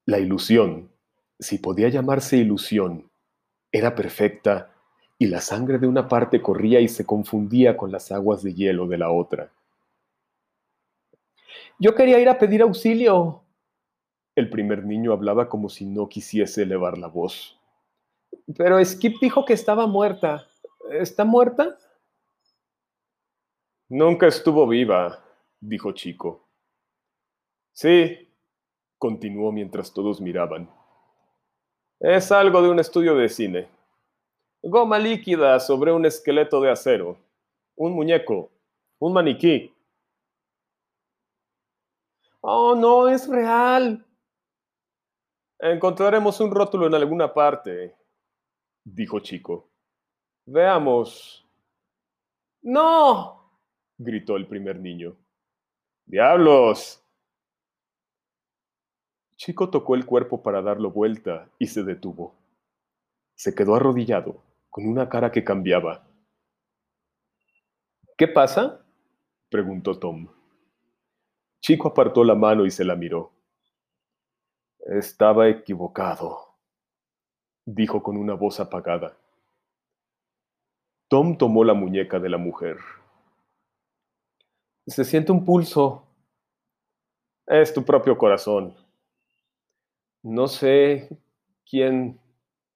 La 0.05 0.19
ilusión, 0.19 0.91
si 1.39 1.59
podía 1.59 1.89
llamarse 1.89 2.37
ilusión, 2.37 3.11
era 3.71 3.95
perfecta 3.95 4.73
y 5.19 5.27
la 5.27 5.41
sangre 5.41 5.79
de 5.79 5.87
una 5.87 6.09
parte 6.09 6.43
corría 6.43 6.81
y 6.81 6.89
se 6.89 7.07
confundía 7.07 7.77
con 7.77 7.93
las 7.93 8.11
aguas 8.11 8.43
de 8.43 8.55
hielo 8.55 8.89
de 8.89 8.99
la 8.99 9.11
otra. 9.11 9.53
Yo 11.79 11.95
quería 11.95 12.19
ir 12.19 12.29
a 12.29 12.39
pedir 12.39 12.63
auxilio, 12.63 13.43
el 14.35 14.49
primer 14.49 14.85
niño 14.85 15.13
hablaba 15.13 15.49
como 15.49 15.69
si 15.69 15.85
no 15.85 16.09
quisiese 16.09 16.63
elevar 16.63 16.97
la 16.97 17.09
voz. 17.09 17.59
Pero 18.57 18.83
Skip 18.83 19.17
dijo 19.21 19.45
que 19.45 19.53
estaba 19.53 19.87
muerta. 19.87 20.47
¿Está 20.91 21.25
muerta? 21.25 21.79
Nunca 23.89 24.27
estuvo 24.27 24.67
viva, 24.67 25.23
dijo 25.61 25.93
Chico. 25.93 26.49
Sí, 27.73 28.29
continuó 28.99 29.51
mientras 29.53 29.93
todos 29.93 30.21
miraban. 30.21 30.71
Es 31.99 32.31
algo 32.33 32.63
de 32.63 32.69
un 32.69 32.79
estudio 32.79 33.15
de 33.15 33.29
cine. 33.29 33.69
Goma 34.63 34.99
líquida 34.99 35.59
sobre 35.59 35.93
un 35.93 36.05
esqueleto 36.05 36.61
de 36.61 36.71
acero. 36.71 37.17
Un 37.77 37.93
muñeco. 37.95 38.51
Un 38.99 39.13
maniquí. 39.13 39.75
Oh, 42.41 42.75
no, 42.75 43.09
es 43.09 43.29
real. 43.29 44.05
Encontraremos 45.59 46.41
un 46.41 46.51
rótulo 46.51 46.89
en 46.89 46.95
alguna 46.95 47.33
parte, 47.33 47.97
dijo 48.85 49.21
Chico. 49.21 49.71
Veamos. 50.45 51.47
¡No! 52.63 53.51
gritó 53.97 54.37
el 54.37 54.49
primer 54.49 54.79
niño. 54.81 55.17
¡Diablos! 56.05 57.02
Chico 59.45 59.71
tocó 59.71 59.97
el 59.97 60.07
cuerpo 60.07 60.41
para 60.41 60.63
darlo 60.63 60.93
vuelta 60.93 61.51
y 61.59 61.67
se 61.67 61.83
detuvo. 61.83 62.37
Se 63.35 63.57
quedó 63.57 63.75
arrodillado, 63.75 64.41
con 64.71 64.87
una 64.87 65.09
cara 65.09 65.33
que 65.33 65.43
cambiaba. 65.43 66.07
¿Qué 68.17 68.29
pasa? 68.29 68.87
preguntó 69.51 69.99
Tom. 69.99 70.29
Chico 71.61 71.89
apartó 71.89 72.23
la 72.23 72.37
mano 72.37 72.65
y 72.67 72.71
se 72.71 72.85
la 72.85 72.95
miró. 72.95 73.33
Estaba 74.79 75.49
equivocado, 75.49 76.55
dijo 77.65 78.01
con 78.01 78.17
una 78.17 78.35
voz 78.35 78.61
apagada. 78.61 79.17
Tom 81.09 81.37
tomó 81.37 81.65
la 81.65 81.75
muñeca 81.75 82.21
de 82.21 82.29
la 82.29 82.39
mujer. 82.39 82.77
Se 84.87 85.05
siente 85.05 85.33
un 85.33 85.45
pulso. 85.45 86.07
Es 87.45 87.75
tu 87.75 87.85
propio 87.85 88.17
corazón. 88.17 88.82
No 90.23 90.47
sé 90.47 91.09
quién, 91.69 92.21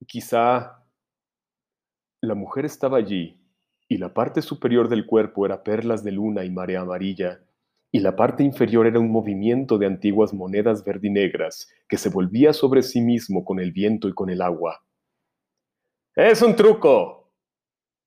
quizá... 0.07 0.83
La 2.21 2.35
mujer 2.35 2.65
estaba 2.65 2.99
allí, 2.99 3.39
y 3.89 3.99
la 3.99 4.13
parte 4.13 4.43
superior 4.43 4.89
del 4.89 5.07
cuerpo 5.07 5.47
era 5.47 5.63
perlas 5.63 6.03
de 6.03 6.11
luna 6.11 6.45
y 6.45 6.51
marea 6.51 6.81
amarilla, 6.81 7.41
y 7.93 8.01
la 8.01 8.17
parte 8.17 8.43
inferior 8.43 8.87
era 8.87 8.99
un 8.99 9.11
movimiento 9.11 9.79
de 9.79 9.87
antiguas 9.87 10.35
monedas 10.35 10.85
verdinegras 10.85 11.69
que 11.89 11.99
se 11.99 12.09
volvía 12.09 12.53
sobre 12.53 12.83
sí 12.83 13.01
mismo 13.01 13.45
con 13.45 13.61
el 13.61 13.71
viento 13.71 14.09
y 14.09 14.13
con 14.13 14.29
el 14.29 14.43
agua. 14.43 14.85
¡Es 16.17 16.43
un 16.43 16.57
truco! 16.57 17.31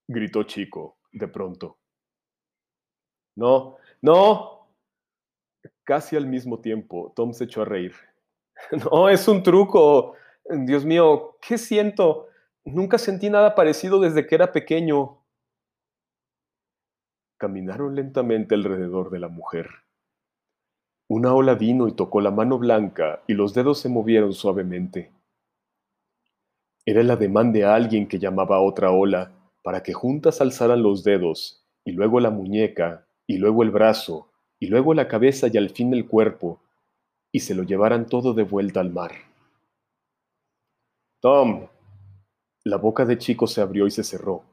gritó 0.08 0.44
Chico, 0.44 0.98
de 1.14 1.28
pronto. 1.28 1.78
No, 3.38 3.78
no. 4.02 4.68
Casi 5.86 6.18
al 6.18 6.28
mismo 6.28 6.60
tiempo, 6.60 7.14
Tom 7.16 7.32
se 7.32 7.46
echó 7.46 7.62
a 7.62 7.66
reír. 7.66 7.94
No, 8.92 9.10
es 9.10 9.28
un 9.28 9.44
truco. 9.44 10.16
Dios 10.50 10.86
mío, 10.86 11.38
¿qué 11.42 11.58
siento? 11.58 12.28
Nunca 12.66 12.98
sentí 12.98 13.30
nada 13.30 13.56
parecido 13.56 14.00
desde 14.00 14.28
que 14.28 14.36
era 14.36 14.52
pequeño. 14.52 15.18
Caminaron 17.38 17.96
lentamente 17.96 18.56
alrededor 18.56 19.10
de 19.12 19.20
la 19.20 19.30
mujer. 19.30 19.68
Una 21.08 21.34
ola 21.34 21.56
vino 21.56 21.88
y 21.88 21.94
tocó 21.94 22.22
la 22.22 22.32
mano 22.32 22.60
blanca 22.60 23.24
y 23.28 23.34
los 23.34 23.54
dedos 23.54 23.80
se 23.80 23.90
movieron 23.90 24.34
suavemente. 24.34 25.12
Era 26.86 27.02
el 27.02 27.10
ademán 27.12 27.52
de 27.52 27.66
alguien 27.66 28.08
que 28.08 28.20
llamaba 28.20 28.58
a 28.58 28.62
otra 28.62 28.92
ola 28.92 29.32
para 29.64 29.84
que 29.84 29.94
juntas 29.94 30.42
alzaran 30.42 30.82
los 30.82 31.04
dedos, 31.04 31.64
y 31.84 31.92
luego 31.92 32.20
la 32.20 32.30
muñeca, 32.30 33.06
y 33.28 33.38
luego 33.38 33.64
el 33.64 33.72
brazo, 33.72 34.30
y 34.60 34.68
luego 34.68 34.94
la 34.94 35.08
cabeza 35.08 35.48
y 35.52 35.58
al 35.58 35.70
fin 35.70 35.94
el 35.94 36.08
cuerpo, 36.08 36.62
y 37.32 37.40
se 37.40 37.56
lo 37.56 37.64
llevaran 37.64 38.08
todo 38.08 38.34
de 38.34 38.44
vuelta 38.44 38.80
al 38.80 38.92
mar. 38.92 39.12
Tom, 41.20 41.68
la 42.64 42.78
boca 42.78 43.06
de 43.06 43.18
Chico 43.18 43.48
se 43.48 43.62
abrió 43.62 43.88
y 43.88 43.92
se 43.92 44.04
cerró. 44.04 44.44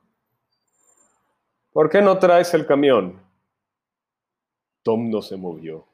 ¿Por 1.72 1.90
qué 1.90 2.02
no 2.02 2.18
traes 2.18 2.52
el 2.54 2.66
camión? 2.66 3.20
Tom 4.82 5.10
no 5.10 5.22
se 5.22 5.36
movió. 5.36 5.86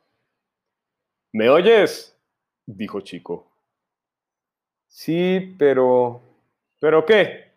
¿Me 1.32 1.48
oyes? 1.48 2.16
dijo 2.66 3.00
Chico. 3.00 3.46
Sí, 4.86 5.56
pero... 5.58 6.20
¿Pero 6.78 7.06
qué? 7.06 7.52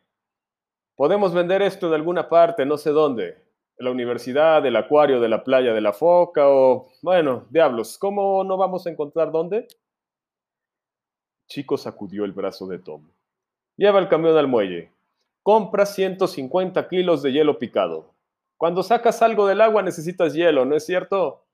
Podemos 0.95 1.33
vender 1.33 1.61
esto 1.61 1.87
en 1.87 1.93
alguna 1.93 2.29
parte, 2.29 2.65
no 2.65 2.77
sé 2.77 2.91
dónde. 2.91 3.44
La 3.77 3.91
universidad, 3.91 4.65
el 4.65 4.75
acuario 4.75 5.19
de 5.19 5.29
la 5.29 5.43
playa 5.43 5.73
de 5.73 5.81
la 5.81 5.93
foca 5.93 6.47
o... 6.47 6.87
Bueno, 7.01 7.45
diablos, 7.49 7.97
¿cómo 7.97 8.43
no 8.43 8.57
vamos 8.57 8.87
a 8.87 8.89
encontrar 8.89 9.31
dónde? 9.31 9.67
Chico 11.47 11.77
sacudió 11.77 12.25
el 12.25 12.31
brazo 12.31 12.67
de 12.67 12.79
Tom. 12.79 13.07
Lleva 13.77 13.99
el 13.99 14.07
camión 14.07 14.37
al 14.37 14.47
muelle. 14.47 14.91
Compra 15.43 15.85
150 15.85 16.87
kilos 16.87 17.21
de 17.21 17.33
hielo 17.33 17.59
picado. 17.59 18.13
Cuando 18.57 18.81
sacas 18.81 19.21
algo 19.21 19.45
del 19.45 19.61
agua 19.61 19.83
necesitas 19.83 20.33
hielo, 20.33 20.65
¿no 20.65 20.75
es 20.75 20.85
cierto? 20.85 21.45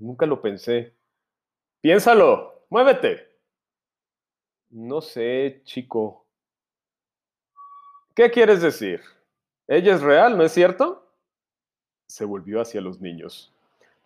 Nunca 0.00 0.26
lo 0.26 0.42
pensé. 0.42 0.92
Piénsalo, 1.80 2.66
muévete. 2.68 3.28
No 4.70 5.00
sé, 5.00 5.62
chico. 5.64 6.26
¿Qué 8.14 8.30
quieres 8.30 8.60
decir? 8.60 9.00
Ella 9.66 9.94
es 9.94 10.02
real, 10.02 10.36
¿no 10.36 10.44
es 10.44 10.52
cierto? 10.52 11.10
Se 12.06 12.24
volvió 12.24 12.60
hacia 12.60 12.80
los 12.80 13.00
niños. 13.00 13.52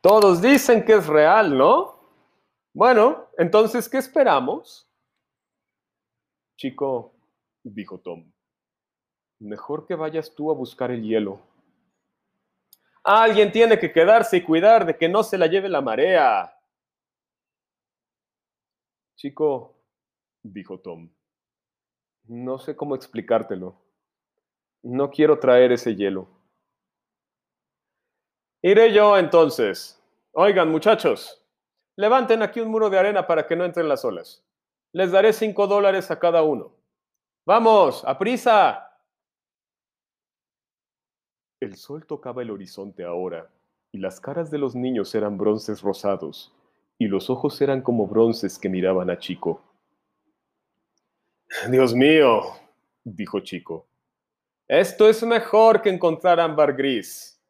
Todos 0.01 0.41
dicen 0.41 0.85
que 0.85 0.95
es 0.95 1.07
real, 1.07 1.57
¿no? 1.57 1.99
Bueno, 2.73 3.29
entonces, 3.37 3.89
¿qué 3.89 3.99
esperamos? 3.99 4.89
Chico, 6.57 7.13
dijo 7.65 7.99
Tom, 7.99 8.31
Mejor 9.41 9.87
que 9.87 9.95
vayas 9.95 10.35
tú 10.35 10.51
a 10.51 10.55
buscar 10.55 10.91
el 10.91 11.03
hielo. 11.03 11.41
Alguien 13.05 13.53
tiene 13.53 13.79
que 13.79 13.93
quedarse 13.93 14.39
y 14.39 14.43
cuidar 14.43 14.85
de 14.85 14.97
que 14.97 15.09
no 15.09 15.23
se 15.23 15.39
la 15.39 15.47
lleve 15.47 15.69
la 15.69 15.81
marea. 15.81 16.53
Chico, 19.17 19.77
dijo 20.43 20.81
Tom, 20.81 21.11
no 22.25 22.59
sé 22.59 22.77
cómo 22.77 22.95
explicártelo. 22.95 23.81
No 24.83 25.11
quiero 25.11 25.39
traer 25.39 25.73
ese 25.73 25.95
hielo. 25.95 26.29
Iré 28.63 28.93
yo 28.93 29.17
entonces. 29.17 30.01
Oigan, 30.33 30.71
muchachos, 30.71 31.45
levanten 31.97 32.43
aquí 32.43 32.61
un 32.61 32.71
muro 32.71 32.91
de 32.91 32.99
arena 32.99 33.27
para 33.27 33.47
que 33.47 33.57
no 33.57 33.65
entren 33.65 33.89
las 33.89 34.05
olas. 34.05 34.45
Les 34.93 35.11
daré 35.11 35.33
cinco 35.33 35.67
dólares 35.67 36.11
a 36.11 36.19
cada 36.19 36.43
uno. 36.43 36.73
Vamos, 37.45 38.05
a 38.05 38.19
prisa. 38.19 38.89
El 41.61 41.77
sol 41.77 42.07
tocaba 42.07 42.43
el 42.43 42.51
horizonte 42.51 43.05
ahora, 43.05 43.51
y 43.91 43.99
las 43.99 44.21
caras 44.21 44.51
de 44.51 44.59
los 44.59 44.75
niños 44.75 45.15
eran 45.15 45.39
bronces 45.39 45.83
rosados, 45.83 46.55
y 46.99 47.07
los 47.07 47.31
ojos 47.31 47.61
eran 47.61 47.83
como 47.83 48.07
bronces 48.07 48.59
que 48.59 48.69
miraban 48.69 49.11
a 49.11 49.19
Chico. 49.19 49.61
Dios 51.71 51.95
mío, 51.95 52.43
dijo 53.03 53.41
Chico, 53.41 53.87
esto 54.69 55.09
es 55.09 55.23
mejor 55.23 55.81
que 55.81 55.89
encontrar 55.89 56.39
ámbar 56.39 56.77
gris. 56.77 57.43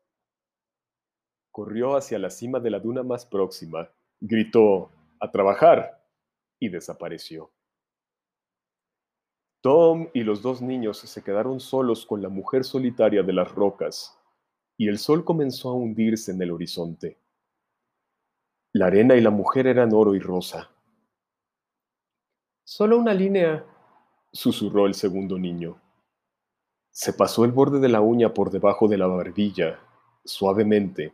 Corrió 1.50 1.96
hacia 1.96 2.18
la 2.18 2.30
cima 2.30 2.60
de 2.60 2.70
la 2.70 2.78
duna 2.78 3.02
más 3.02 3.26
próxima, 3.26 3.90
gritó, 4.20 4.90
a 5.20 5.30
trabajar, 5.30 6.00
y 6.60 6.68
desapareció. 6.68 7.50
Tom 9.60 10.08
y 10.14 10.22
los 10.22 10.42
dos 10.42 10.62
niños 10.62 10.98
se 10.98 11.22
quedaron 11.22 11.58
solos 11.58 12.06
con 12.06 12.22
la 12.22 12.28
mujer 12.28 12.62
solitaria 12.62 13.24
de 13.24 13.32
las 13.32 13.50
rocas, 13.50 14.16
y 14.76 14.86
el 14.86 14.98
sol 14.98 15.24
comenzó 15.24 15.70
a 15.70 15.74
hundirse 15.74 16.30
en 16.30 16.40
el 16.40 16.52
horizonte. 16.52 17.18
La 18.72 18.86
arena 18.86 19.16
y 19.16 19.20
la 19.20 19.30
mujer 19.30 19.66
eran 19.66 19.92
oro 19.92 20.14
y 20.14 20.20
rosa. 20.20 20.70
Solo 22.62 22.98
una 22.98 23.14
línea, 23.14 23.64
susurró 24.32 24.86
el 24.86 24.94
segundo 24.94 25.36
niño. 25.36 25.80
Se 27.00 27.12
pasó 27.12 27.44
el 27.44 27.52
borde 27.52 27.78
de 27.78 27.88
la 27.88 28.00
uña 28.00 28.34
por 28.34 28.50
debajo 28.50 28.88
de 28.88 28.98
la 28.98 29.06
barbilla, 29.06 29.78
suavemente, 30.24 31.12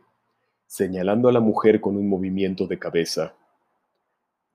señalando 0.65 1.29
a 1.29 1.31
la 1.31 1.41
mujer 1.41 1.79
con 1.79 1.95
un 1.95 2.09
movimiento 2.09 2.65
de 2.65 2.79
cabeza. 2.79 3.35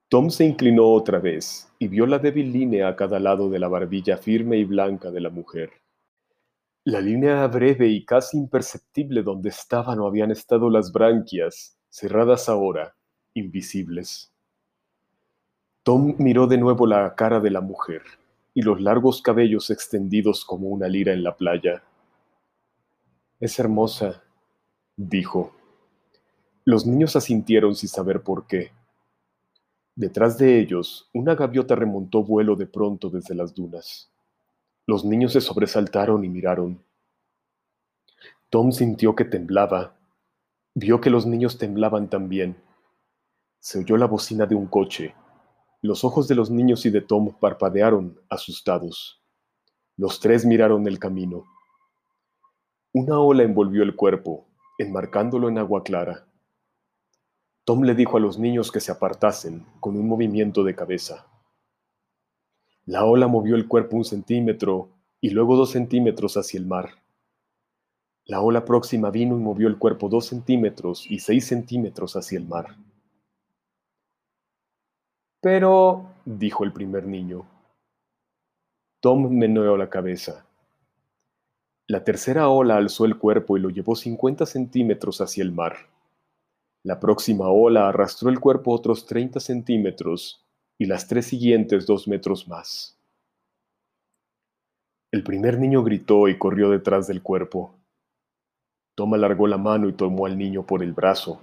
Tom 0.08 0.30
se 0.30 0.44
inclinó 0.44 0.88
otra 0.88 1.20
vez 1.20 1.72
y 1.78 1.86
vio 1.86 2.04
la 2.06 2.18
débil 2.18 2.52
línea 2.52 2.88
a 2.88 2.96
cada 2.96 3.20
lado 3.20 3.48
de 3.48 3.60
la 3.60 3.68
barbilla 3.68 4.16
firme 4.16 4.58
y 4.58 4.64
blanca 4.64 5.12
de 5.12 5.20
la 5.20 5.30
mujer. 5.30 5.70
La 6.82 7.00
línea 7.00 7.46
breve 7.46 7.86
y 7.86 8.04
casi 8.04 8.36
imperceptible 8.36 9.22
donde 9.22 9.50
estaban 9.50 10.00
o 10.00 10.08
habían 10.08 10.32
estado 10.32 10.68
las 10.68 10.90
branquias, 10.90 11.78
cerradas 11.90 12.48
ahora, 12.48 12.96
invisibles. 13.34 14.32
Tom 15.84 16.16
miró 16.18 16.48
de 16.48 16.58
nuevo 16.58 16.88
la 16.88 17.14
cara 17.14 17.38
de 17.38 17.50
la 17.52 17.60
mujer 17.60 18.02
y 18.54 18.62
los 18.62 18.80
largos 18.80 19.22
cabellos 19.22 19.70
extendidos 19.70 20.44
como 20.44 20.68
una 20.68 20.88
lira 20.88 21.12
en 21.12 21.22
la 21.22 21.36
playa. 21.36 21.82
Es 23.38 23.58
hermosa, 23.58 24.22
dijo. 24.96 25.52
Los 26.64 26.86
niños 26.86 27.16
asintieron 27.16 27.74
sin 27.74 27.88
saber 27.88 28.22
por 28.22 28.46
qué. 28.46 28.72
Detrás 29.94 30.38
de 30.38 30.58
ellos, 30.58 31.10
una 31.12 31.34
gaviota 31.34 31.74
remontó 31.74 32.22
vuelo 32.22 32.56
de 32.56 32.66
pronto 32.66 33.10
desde 33.10 33.34
las 33.34 33.54
dunas. 33.54 34.10
Los 34.86 35.04
niños 35.04 35.32
se 35.32 35.40
sobresaltaron 35.40 36.24
y 36.24 36.28
miraron. 36.28 36.82
Tom 38.50 38.72
sintió 38.72 39.14
que 39.14 39.24
temblaba. 39.24 39.96
Vio 40.74 41.00
que 41.00 41.10
los 41.10 41.26
niños 41.26 41.58
temblaban 41.58 42.08
también. 42.08 42.56
Se 43.58 43.78
oyó 43.78 43.96
la 43.96 44.06
bocina 44.06 44.46
de 44.46 44.54
un 44.54 44.66
coche. 44.66 45.14
Los 45.82 46.04
ojos 46.04 46.28
de 46.28 46.34
los 46.34 46.50
niños 46.50 46.84
y 46.84 46.90
de 46.90 47.00
Tom 47.00 47.34
parpadearon, 47.40 48.20
asustados. 48.28 49.22
Los 49.96 50.20
tres 50.20 50.44
miraron 50.44 50.86
el 50.86 50.98
camino. 50.98 51.44
Una 52.92 53.18
ola 53.18 53.44
envolvió 53.44 53.82
el 53.82 53.96
cuerpo, 53.96 54.46
enmarcándolo 54.78 55.48
en 55.48 55.56
agua 55.56 55.82
clara. 55.82 56.26
Tom 57.64 57.84
le 57.84 57.94
dijo 57.94 58.18
a 58.18 58.20
los 58.20 58.38
niños 58.38 58.70
que 58.70 58.80
se 58.80 58.92
apartasen 58.92 59.64
con 59.80 59.96
un 59.96 60.06
movimiento 60.06 60.64
de 60.64 60.74
cabeza. 60.74 61.26
La 62.84 63.06
ola 63.06 63.26
movió 63.26 63.56
el 63.56 63.66
cuerpo 63.66 63.96
un 63.96 64.04
centímetro 64.04 64.90
y 65.18 65.30
luego 65.30 65.56
dos 65.56 65.70
centímetros 65.70 66.36
hacia 66.36 66.58
el 66.58 66.66
mar. 66.66 66.90
La 68.26 68.42
ola 68.42 68.66
próxima 68.66 69.10
vino 69.10 69.36
y 69.38 69.40
movió 69.40 69.66
el 69.66 69.78
cuerpo 69.78 70.10
dos 70.10 70.26
centímetros 70.26 71.10
y 71.10 71.20
seis 71.20 71.46
centímetros 71.46 72.16
hacia 72.16 72.38
el 72.38 72.46
mar. 72.46 72.76
Pero, 75.40 76.06
dijo 76.24 76.64
el 76.64 76.72
primer 76.72 77.06
niño. 77.06 77.46
Tom 79.00 79.30
meneó 79.30 79.76
la 79.78 79.88
cabeza. 79.88 80.44
La 81.86 82.04
tercera 82.04 82.48
ola 82.48 82.76
alzó 82.76 83.06
el 83.06 83.16
cuerpo 83.16 83.56
y 83.56 83.60
lo 83.60 83.70
llevó 83.70 83.96
50 83.96 84.44
centímetros 84.44 85.20
hacia 85.20 85.42
el 85.42 85.52
mar. 85.52 85.76
La 86.84 87.00
próxima 87.00 87.48
ola 87.48 87.88
arrastró 87.88 88.28
el 88.28 88.38
cuerpo 88.38 88.72
otros 88.72 89.06
30 89.06 89.40
centímetros 89.40 90.46
y 90.78 90.84
las 90.84 91.08
tres 91.08 91.26
siguientes 91.26 91.86
dos 91.86 92.06
metros 92.06 92.46
más. 92.46 92.98
El 95.10 95.24
primer 95.24 95.58
niño 95.58 95.82
gritó 95.82 96.28
y 96.28 96.38
corrió 96.38 96.70
detrás 96.70 97.06
del 97.06 97.22
cuerpo. 97.22 97.74
Tom 98.94 99.14
alargó 99.14 99.46
la 99.46 99.58
mano 99.58 99.88
y 99.88 99.94
tomó 99.94 100.26
al 100.26 100.38
niño 100.38 100.64
por 100.64 100.82
el 100.82 100.92
brazo. 100.92 101.40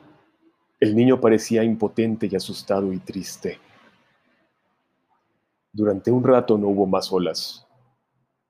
El 0.80 0.96
niño 0.96 1.20
parecía 1.20 1.64
impotente 1.64 2.30
y 2.32 2.36
asustado 2.36 2.94
y 2.94 3.00
triste. 3.00 3.60
Durante 5.78 6.10
un 6.10 6.24
rato 6.24 6.58
no 6.58 6.70
hubo 6.70 6.88
más 6.88 7.14
olas. 7.14 7.68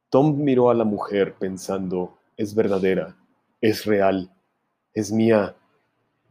Tom 0.09 0.45
miró 0.45 0.69
a 0.69 0.73
la 0.73 0.85
mujer 0.85 1.35
pensando, 1.37 2.17
es 2.37 2.55
verdadera, 2.55 3.17
es 3.59 3.83
real, 3.83 4.33
es 4.93 5.11
mía, 5.11 5.53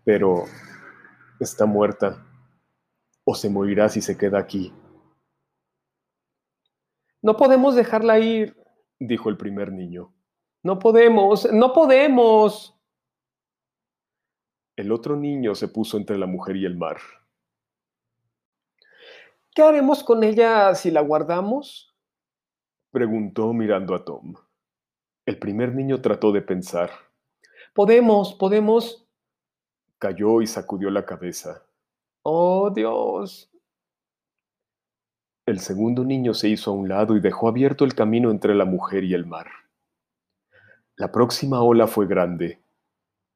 pero 0.04 0.44
está 1.38 1.66
muerta 1.66 2.26
o 3.24 3.34
se 3.34 3.50
morirá 3.50 3.90
si 3.90 4.00
se 4.00 4.16
queda 4.16 4.38
aquí. 4.38 4.72
No 7.20 7.36
podemos 7.36 7.74
dejarla 7.74 8.18
ir, 8.18 8.56
dijo 8.98 9.28
el 9.28 9.36
primer 9.36 9.72
niño. 9.72 10.14
No 10.62 10.78
podemos, 10.78 11.52
no 11.52 11.74
podemos. 11.74 12.74
El 14.76 14.90
otro 14.90 15.14
niño 15.14 15.54
se 15.54 15.68
puso 15.68 15.98
entre 15.98 16.16
la 16.16 16.26
mujer 16.26 16.56
y 16.56 16.64
el 16.64 16.78
mar. 16.78 16.96
¿Qué 19.56 19.62
haremos 19.62 20.04
con 20.04 20.22
ella 20.22 20.74
si 20.74 20.90
la 20.90 21.00
guardamos? 21.00 21.96
Preguntó 22.90 23.54
mirando 23.54 23.94
a 23.94 24.04
Tom. 24.04 24.34
El 25.24 25.38
primer 25.38 25.74
niño 25.74 26.02
trató 26.02 26.30
de 26.30 26.42
pensar. 26.42 26.90
Podemos, 27.72 28.34
podemos. 28.34 29.08
Cayó 29.98 30.42
y 30.42 30.46
sacudió 30.46 30.90
la 30.90 31.06
cabeza. 31.06 31.64
Oh, 32.20 32.68
Dios. 32.68 33.50
El 35.46 35.60
segundo 35.60 36.04
niño 36.04 36.34
se 36.34 36.50
hizo 36.50 36.72
a 36.72 36.74
un 36.74 36.90
lado 36.90 37.16
y 37.16 37.20
dejó 37.20 37.48
abierto 37.48 37.86
el 37.86 37.94
camino 37.94 38.30
entre 38.30 38.54
la 38.54 38.66
mujer 38.66 39.04
y 39.04 39.14
el 39.14 39.24
mar. 39.24 39.46
La 40.96 41.10
próxima 41.10 41.62
ola 41.62 41.86
fue 41.86 42.06
grande. 42.06 42.60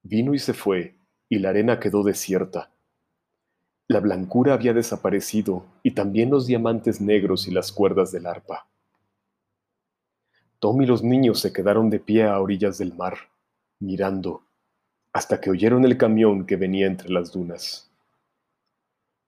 Vino 0.03 0.35
y 0.35 0.39
se 0.39 0.53
fue, 0.53 0.99
y 1.31 1.39
la 1.39 1.49
arena 1.49 1.81
quedó 1.81 2.03
desierta. 2.03 2.71
La 3.91 3.99
blancura 3.99 4.55
había 4.55 4.73
desaparecido, 4.73 5.65
y 5.83 5.91
también 5.91 6.31
los 6.31 6.47
diamantes 6.47 7.01
negros 7.01 7.49
y 7.49 7.51
las 7.51 7.73
cuerdas 7.73 8.13
del 8.13 8.27
arpa. 8.27 8.69
Tom 10.61 10.81
y 10.83 10.87
los 10.87 11.03
niños 11.03 11.41
se 11.41 11.53
quedaron 11.53 11.91
de 11.91 11.99
pie 11.99 12.23
a 12.23 12.39
orillas 12.39 12.79
del 12.79 12.95
mar, 12.95 13.15
mirando, 13.81 14.45
hasta 15.13 15.41
que 15.41 15.51
oyeron 15.51 15.85
el 15.85 15.99
camión 15.99 16.47
que 16.47 16.55
venía 16.55 16.87
entre 16.87 17.11
las 17.11 17.33
dunas. 17.33 17.91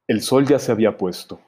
El 0.06 0.22
sol 0.22 0.46
ya 0.46 0.60
se 0.60 0.70
había 0.70 0.96
puesto. 0.96 1.40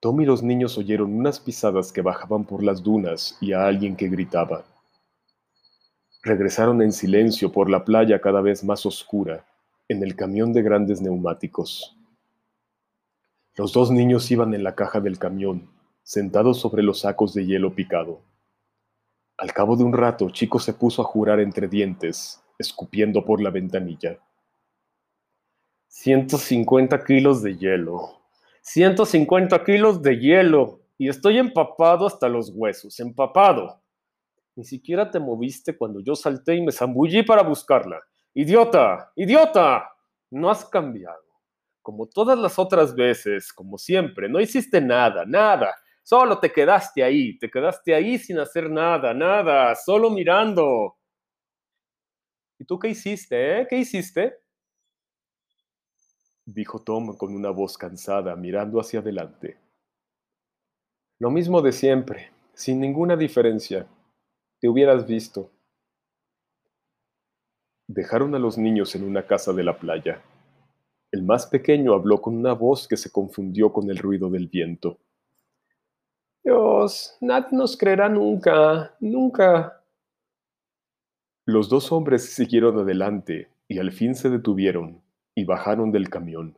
Tom 0.00 0.22
y 0.22 0.24
los 0.24 0.42
niños 0.42 0.76
oyeron 0.76 1.14
unas 1.14 1.38
pisadas 1.38 1.92
que 1.92 2.02
bajaban 2.02 2.46
por 2.46 2.64
las 2.64 2.82
dunas 2.82 3.38
y 3.40 3.52
a 3.52 3.64
alguien 3.64 3.94
que 3.94 4.08
gritaba. 4.08 4.64
Regresaron 6.24 6.82
en 6.82 6.90
silencio 6.90 7.52
por 7.52 7.70
la 7.70 7.84
playa 7.84 8.20
cada 8.20 8.40
vez 8.40 8.64
más 8.64 8.84
oscura, 8.86 9.44
en 9.90 10.04
el 10.04 10.14
camión 10.14 10.52
de 10.52 10.62
grandes 10.62 11.02
neumáticos. 11.02 11.96
Los 13.56 13.72
dos 13.72 13.90
niños 13.90 14.30
iban 14.30 14.54
en 14.54 14.62
la 14.62 14.76
caja 14.76 15.00
del 15.00 15.18
camión, 15.18 15.68
sentados 16.04 16.60
sobre 16.60 16.84
los 16.84 17.00
sacos 17.00 17.34
de 17.34 17.44
hielo 17.44 17.74
picado. 17.74 18.22
Al 19.36 19.52
cabo 19.52 19.74
de 19.74 19.82
un 19.82 19.92
rato, 19.92 20.30
Chico 20.30 20.60
se 20.60 20.74
puso 20.74 21.02
a 21.02 21.06
jurar 21.06 21.40
entre 21.40 21.66
dientes, 21.66 22.40
escupiendo 22.56 23.24
por 23.24 23.42
la 23.42 23.50
ventanilla. 23.50 24.20
150 25.88 27.02
kilos 27.02 27.42
de 27.42 27.56
hielo. 27.56 28.20
150 28.62 29.64
kilos 29.64 30.02
de 30.02 30.20
hielo. 30.20 30.82
Y 30.98 31.08
estoy 31.08 31.38
empapado 31.38 32.06
hasta 32.06 32.28
los 32.28 32.52
huesos, 32.54 33.00
empapado. 33.00 33.82
Ni 34.54 34.62
siquiera 34.62 35.10
te 35.10 35.18
moviste 35.18 35.76
cuando 35.76 35.98
yo 35.98 36.14
salté 36.14 36.54
y 36.54 36.62
me 36.62 36.70
zambullí 36.70 37.24
para 37.24 37.42
buscarla. 37.42 38.00
Idiota, 38.40 39.12
idiota. 39.16 39.86
No 40.30 40.48
has 40.48 40.64
cambiado. 40.64 41.22
Como 41.82 42.08
todas 42.08 42.38
las 42.38 42.58
otras 42.58 42.94
veces, 42.94 43.52
como 43.52 43.76
siempre, 43.76 44.30
no 44.30 44.40
hiciste 44.40 44.80
nada, 44.80 45.26
nada. 45.26 45.74
Solo 46.02 46.38
te 46.38 46.50
quedaste 46.50 47.04
ahí, 47.04 47.38
te 47.38 47.50
quedaste 47.50 47.94
ahí 47.94 48.16
sin 48.18 48.38
hacer 48.38 48.70
nada, 48.70 49.12
nada, 49.12 49.74
solo 49.74 50.08
mirando. 50.08 50.96
¿Y 52.58 52.64
tú 52.64 52.78
qué 52.78 52.88
hiciste, 52.88 53.60
eh? 53.60 53.66
¿Qué 53.68 53.76
hiciste? 53.76 54.38
Dijo 56.46 56.82
Tom 56.82 57.18
con 57.18 57.34
una 57.34 57.50
voz 57.50 57.76
cansada, 57.76 58.36
mirando 58.36 58.80
hacia 58.80 59.00
adelante. 59.00 59.58
Lo 61.18 61.30
mismo 61.30 61.60
de 61.60 61.72
siempre, 61.72 62.30
sin 62.54 62.80
ninguna 62.80 63.16
diferencia. 63.16 63.86
Te 64.58 64.66
hubieras 64.66 65.06
visto. 65.06 65.50
Dejaron 67.92 68.36
a 68.36 68.38
los 68.38 68.56
niños 68.56 68.94
en 68.94 69.02
una 69.02 69.26
casa 69.26 69.52
de 69.52 69.64
la 69.64 69.76
playa. 69.76 70.22
El 71.10 71.24
más 71.24 71.48
pequeño 71.48 71.92
habló 71.92 72.22
con 72.22 72.36
una 72.36 72.52
voz 72.52 72.86
que 72.86 72.96
se 72.96 73.10
confundió 73.10 73.72
con 73.72 73.90
el 73.90 73.98
ruido 73.98 74.30
del 74.30 74.46
viento. 74.46 75.00
Dios, 76.44 77.16
nadie 77.20 77.48
nos 77.50 77.76
creerá 77.76 78.08
nunca, 78.08 78.94
nunca. 79.00 79.82
Los 81.44 81.68
dos 81.68 81.90
hombres 81.90 82.32
siguieron 82.32 82.78
adelante 82.78 83.48
y 83.66 83.80
al 83.80 83.90
fin 83.90 84.14
se 84.14 84.30
detuvieron 84.30 85.02
y 85.34 85.44
bajaron 85.44 85.90
del 85.90 86.08
camión. 86.08 86.56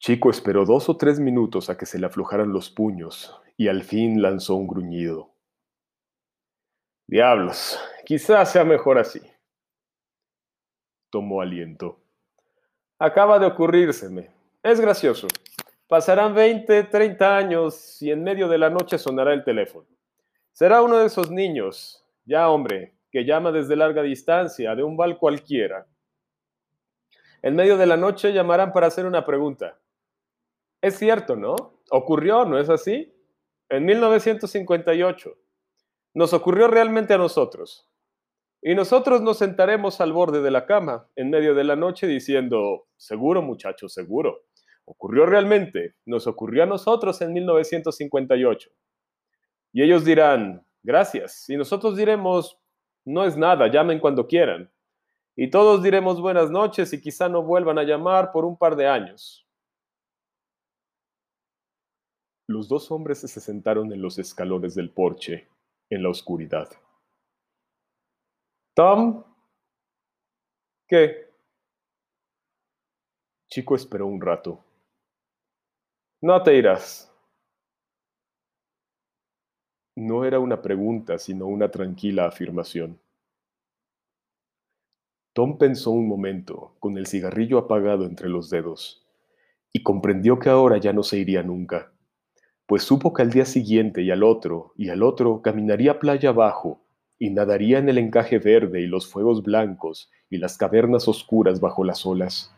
Chico 0.00 0.28
esperó 0.28 0.66
dos 0.66 0.90
o 0.90 0.98
tres 0.98 1.18
minutos 1.18 1.70
a 1.70 1.78
que 1.78 1.86
se 1.86 1.98
le 1.98 2.04
aflojaran 2.04 2.52
los 2.52 2.68
puños 2.68 3.40
y 3.56 3.68
al 3.68 3.84
fin 3.84 4.20
lanzó 4.20 4.56
un 4.56 4.66
gruñido. 4.66 5.30
Diablos, 7.06 7.76
quizás 8.10 8.50
sea 8.50 8.64
mejor 8.64 8.98
así. 8.98 9.20
Tomó 11.10 11.40
aliento. 11.40 12.00
Acaba 12.98 13.38
de 13.38 13.46
ocurrírseme. 13.46 14.34
Es 14.64 14.80
gracioso. 14.80 15.28
Pasarán 15.86 16.34
20, 16.34 16.82
30 16.82 17.36
años 17.36 18.02
y 18.02 18.10
en 18.10 18.24
medio 18.24 18.48
de 18.48 18.58
la 18.58 18.68
noche 18.68 18.98
sonará 18.98 19.32
el 19.32 19.44
teléfono. 19.44 19.86
Será 20.50 20.82
uno 20.82 20.98
de 20.98 21.06
esos 21.06 21.30
niños, 21.30 22.04
ya 22.24 22.48
hombre, 22.48 22.96
que 23.12 23.24
llama 23.24 23.52
desde 23.52 23.76
larga 23.76 24.02
distancia, 24.02 24.74
de 24.74 24.82
un 24.82 24.96
val 24.96 25.16
cualquiera. 25.16 25.86
En 27.42 27.54
medio 27.54 27.76
de 27.76 27.86
la 27.86 27.96
noche 27.96 28.32
llamarán 28.32 28.72
para 28.72 28.88
hacer 28.88 29.06
una 29.06 29.24
pregunta. 29.24 29.78
Es 30.80 30.98
cierto, 30.98 31.36
¿no? 31.36 31.54
Ocurrió, 31.90 32.44
¿no 32.44 32.58
es 32.58 32.70
así? 32.70 33.14
En 33.68 33.84
1958. 33.84 35.38
Nos 36.14 36.32
ocurrió 36.32 36.66
realmente 36.66 37.14
a 37.14 37.18
nosotros. 37.18 37.86
Y 38.62 38.74
nosotros 38.74 39.22
nos 39.22 39.38
sentaremos 39.38 40.00
al 40.00 40.12
borde 40.12 40.42
de 40.42 40.50
la 40.50 40.66
cama 40.66 41.08
en 41.16 41.30
medio 41.30 41.54
de 41.54 41.64
la 41.64 41.76
noche 41.76 42.06
diciendo, 42.06 42.88
seguro 42.96 43.40
muchachos, 43.40 43.94
seguro. 43.94 44.44
Ocurrió 44.84 45.24
realmente, 45.24 45.94
nos 46.04 46.26
ocurrió 46.26 46.64
a 46.64 46.66
nosotros 46.66 47.22
en 47.22 47.32
1958. 47.32 48.70
Y 49.72 49.82
ellos 49.82 50.04
dirán, 50.04 50.66
gracias. 50.82 51.48
Y 51.48 51.56
nosotros 51.56 51.96
diremos, 51.96 52.60
no 53.04 53.24
es 53.24 53.36
nada, 53.36 53.68
llamen 53.68 53.98
cuando 53.98 54.26
quieran. 54.26 54.70
Y 55.36 55.48
todos 55.48 55.82
diremos 55.82 56.20
buenas 56.20 56.50
noches 56.50 56.92
y 56.92 57.00
quizá 57.00 57.30
no 57.30 57.42
vuelvan 57.42 57.78
a 57.78 57.84
llamar 57.84 58.30
por 58.30 58.44
un 58.44 58.58
par 58.58 58.76
de 58.76 58.88
años. 58.88 59.46
Los 62.46 62.68
dos 62.68 62.90
hombres 62.90 63.20
se 63.20 63.40
sentaron 63.40 63.90
en 63.92 64.02
los 64.02 64.18
escalones 64.18 64.74
del 64.74 64.90
porche, 64.90 65.48
en 65.88 66.02
la 66.02 66.10
oscuridad. 66.10 66.68
Tom, 68.80 69.22
¿qué? 70.88 71.28
Chico 73.46 73.74
esperó 73.74 74.06
un 74.06 74.22
rato. 74.22 74.64
No 76.22 76.42
te 76.42 76.56
irás. 76.56 77.14
No 79.96 80.24
era 80.24 80.38
una 80.38 80.62
pregunta, 80.62 81.18
sino 81.18 81.44
una 81.46 81.70
tranquila 81.70 82.24
afirmación. 82.24 82.98
Tom 85.34 85.58
pensó 85.58 85.90
un 85.90 86.08
momento, 86.08 86.74
con 86.78 86.96
el 86.96 87.06
cigarrillo 87.06 87.58
apagado 87.58 88.06
entre 88.06 88.30
los 88.30 88.48
dedos, 88.48 89.06
y 89.74 89.82
comprendió 89.82 90.38
que 90.38 90.48
ahora 90.48 90.78
ya 90.78 90.94
no 90.94 91.02
se 91.02 91.18
iría 91.18 91.42
nunca, 91.42 91.92
pues 92.64 92.82
supo 92.82 93.12
que 93.12 93.20
al 93.20 93.30
día 93.30 93.44
siguiente 93.44 94.00
y 94.00 94.10
al 94.10 94.22
otro 94.22 94.72
y 94.74 94.88
al 94.88 95.02
otro 95.02 95.42
caminaría 95.42 95.98
playa 95.98 96.30
abajo 96.30 96.80
y 97.20 97.28
nadaría 97.28 97.78
en 97.78 97.88
el 97.90 97.98
encaje 97.98 98.38
verde 98.38 98.80
y 98.80 98.86
los 98.86 99.06
fuegos 99.06 99.42
blancos 99.42 100.10
y 100.30 100.38
las 100.38 100.56
cavernas 100.56 101.06
oscuras 101.06 101.60
bajo 101.60 101.84
las 101.84 102.06
olas. 102.06 102.52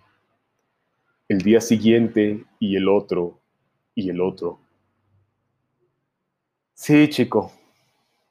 El 1.29 1.39
día 1.39 1.61
siguiente 1.61 2.45
y 2.61 2.77
el 2.77 2.89
otro 2.89 3.41
y 3.97 4.09
el 4.09 4.21
otro. 4.21 4.61
Sí, 6.75 7.11
chico, 7.11 7.53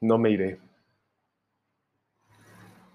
no 0.00 0.16
me 0.16 0.30
iré. 0.30 0.58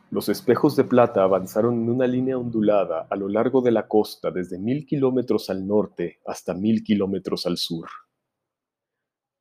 Los 0.10 0.30
espejos 0.30 0.76
de 0.76 0.86
plata 0.86 1.22
avanzaron 1.22 1.76
en 1.76 1.90
una 1.92 2.08
línea 2.08 2.40
ondulada 2.40 3.06
a 3.08 3.16
lo 3.16 3.30
largo 3.30 3.62
de 3.62 3.72
la 3.72 3.88
costa 3.88 4.32
desde 4.32 4.58
mil 4.58 4.88
kilómetros 4.88 5.52
al 5.52 5.68
norte 5.68 6.22
hasta 6.26 6.56
mil 6.56 6.84
kilómetros 6.84 7.46
al 7.46 7.58
sur. 7.58 7.88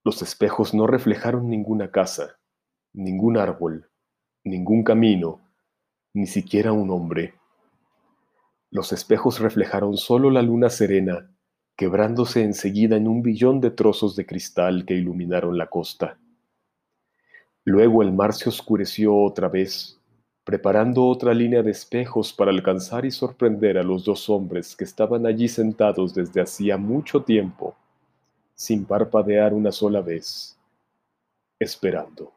Los 0.05 0.21
espejos 0.21 0.75
no 0.75 0.87
reflejaron 0.87 1.49
ninguna 1.49 1.91
casa, 1.91 2.39
ningún 2.97 3.37
árbol, 3.37 3.89
ningún 4.43 4.83
camino, 4.83 5.41
ni 6.13 6.27
siquiera 6.27 6.73
un 6.73 6.91
hombre. 6.91 7.35
Los 8.73 8.93
espejos 8.93 9.39
reflejaron 9.39 9.97
solo 9.97 10.31
la 10.31 10.43
luna 10.43 10.69
serena, 10.69 11.31
quebrándose 11.77 12.43
enseguida 12.43 12.97
en 12.97 13.07
un 13.07 13.23
billón 13.23 13.61
de 13.61 13.71
trozos 13.71 14.17
de 14.17 14.27
cristal 14.27 14.85
que 14.85 14.95
iluminaron 14.95 15.57
la 15.57 15.69
costa. 15.69 16.19
Luego 17.65 18.03
el 18.03 18.13
mar 18.13 18.33
se 18.33 18.49
oscureció 18.49 19.15
otra 19.15 19.49
vez 19.49 19.97
preparando 20.47 21.05
otra 21.05 21.35
línea 21.35 21.61
de 21.61 21.73
espejos 21.73 22.33
para 22.33 22.53
alcanzar 22.53 23.05
y 23.05 23.11
sorprender 23.11 23.79
a 23.79 23.83
los 23.83 24.05
dos 24.05 24.31
hombres 24.31 24.77
que 24.77 24.85
estaban 24.85 25.27
allí 25.27 25.49
sentados 25.49 26.15
desde 26.15 26.41
hacía 26.41 26.77
mucho 26.77 27.25
tiempo, 27.25 27.75
sin 28.55 28.85
parpadear 28.85 29.53
una 29.53 29.73
sola 29.73 30.01
vez, 30.03 30.57
esperando. 31.59 32.36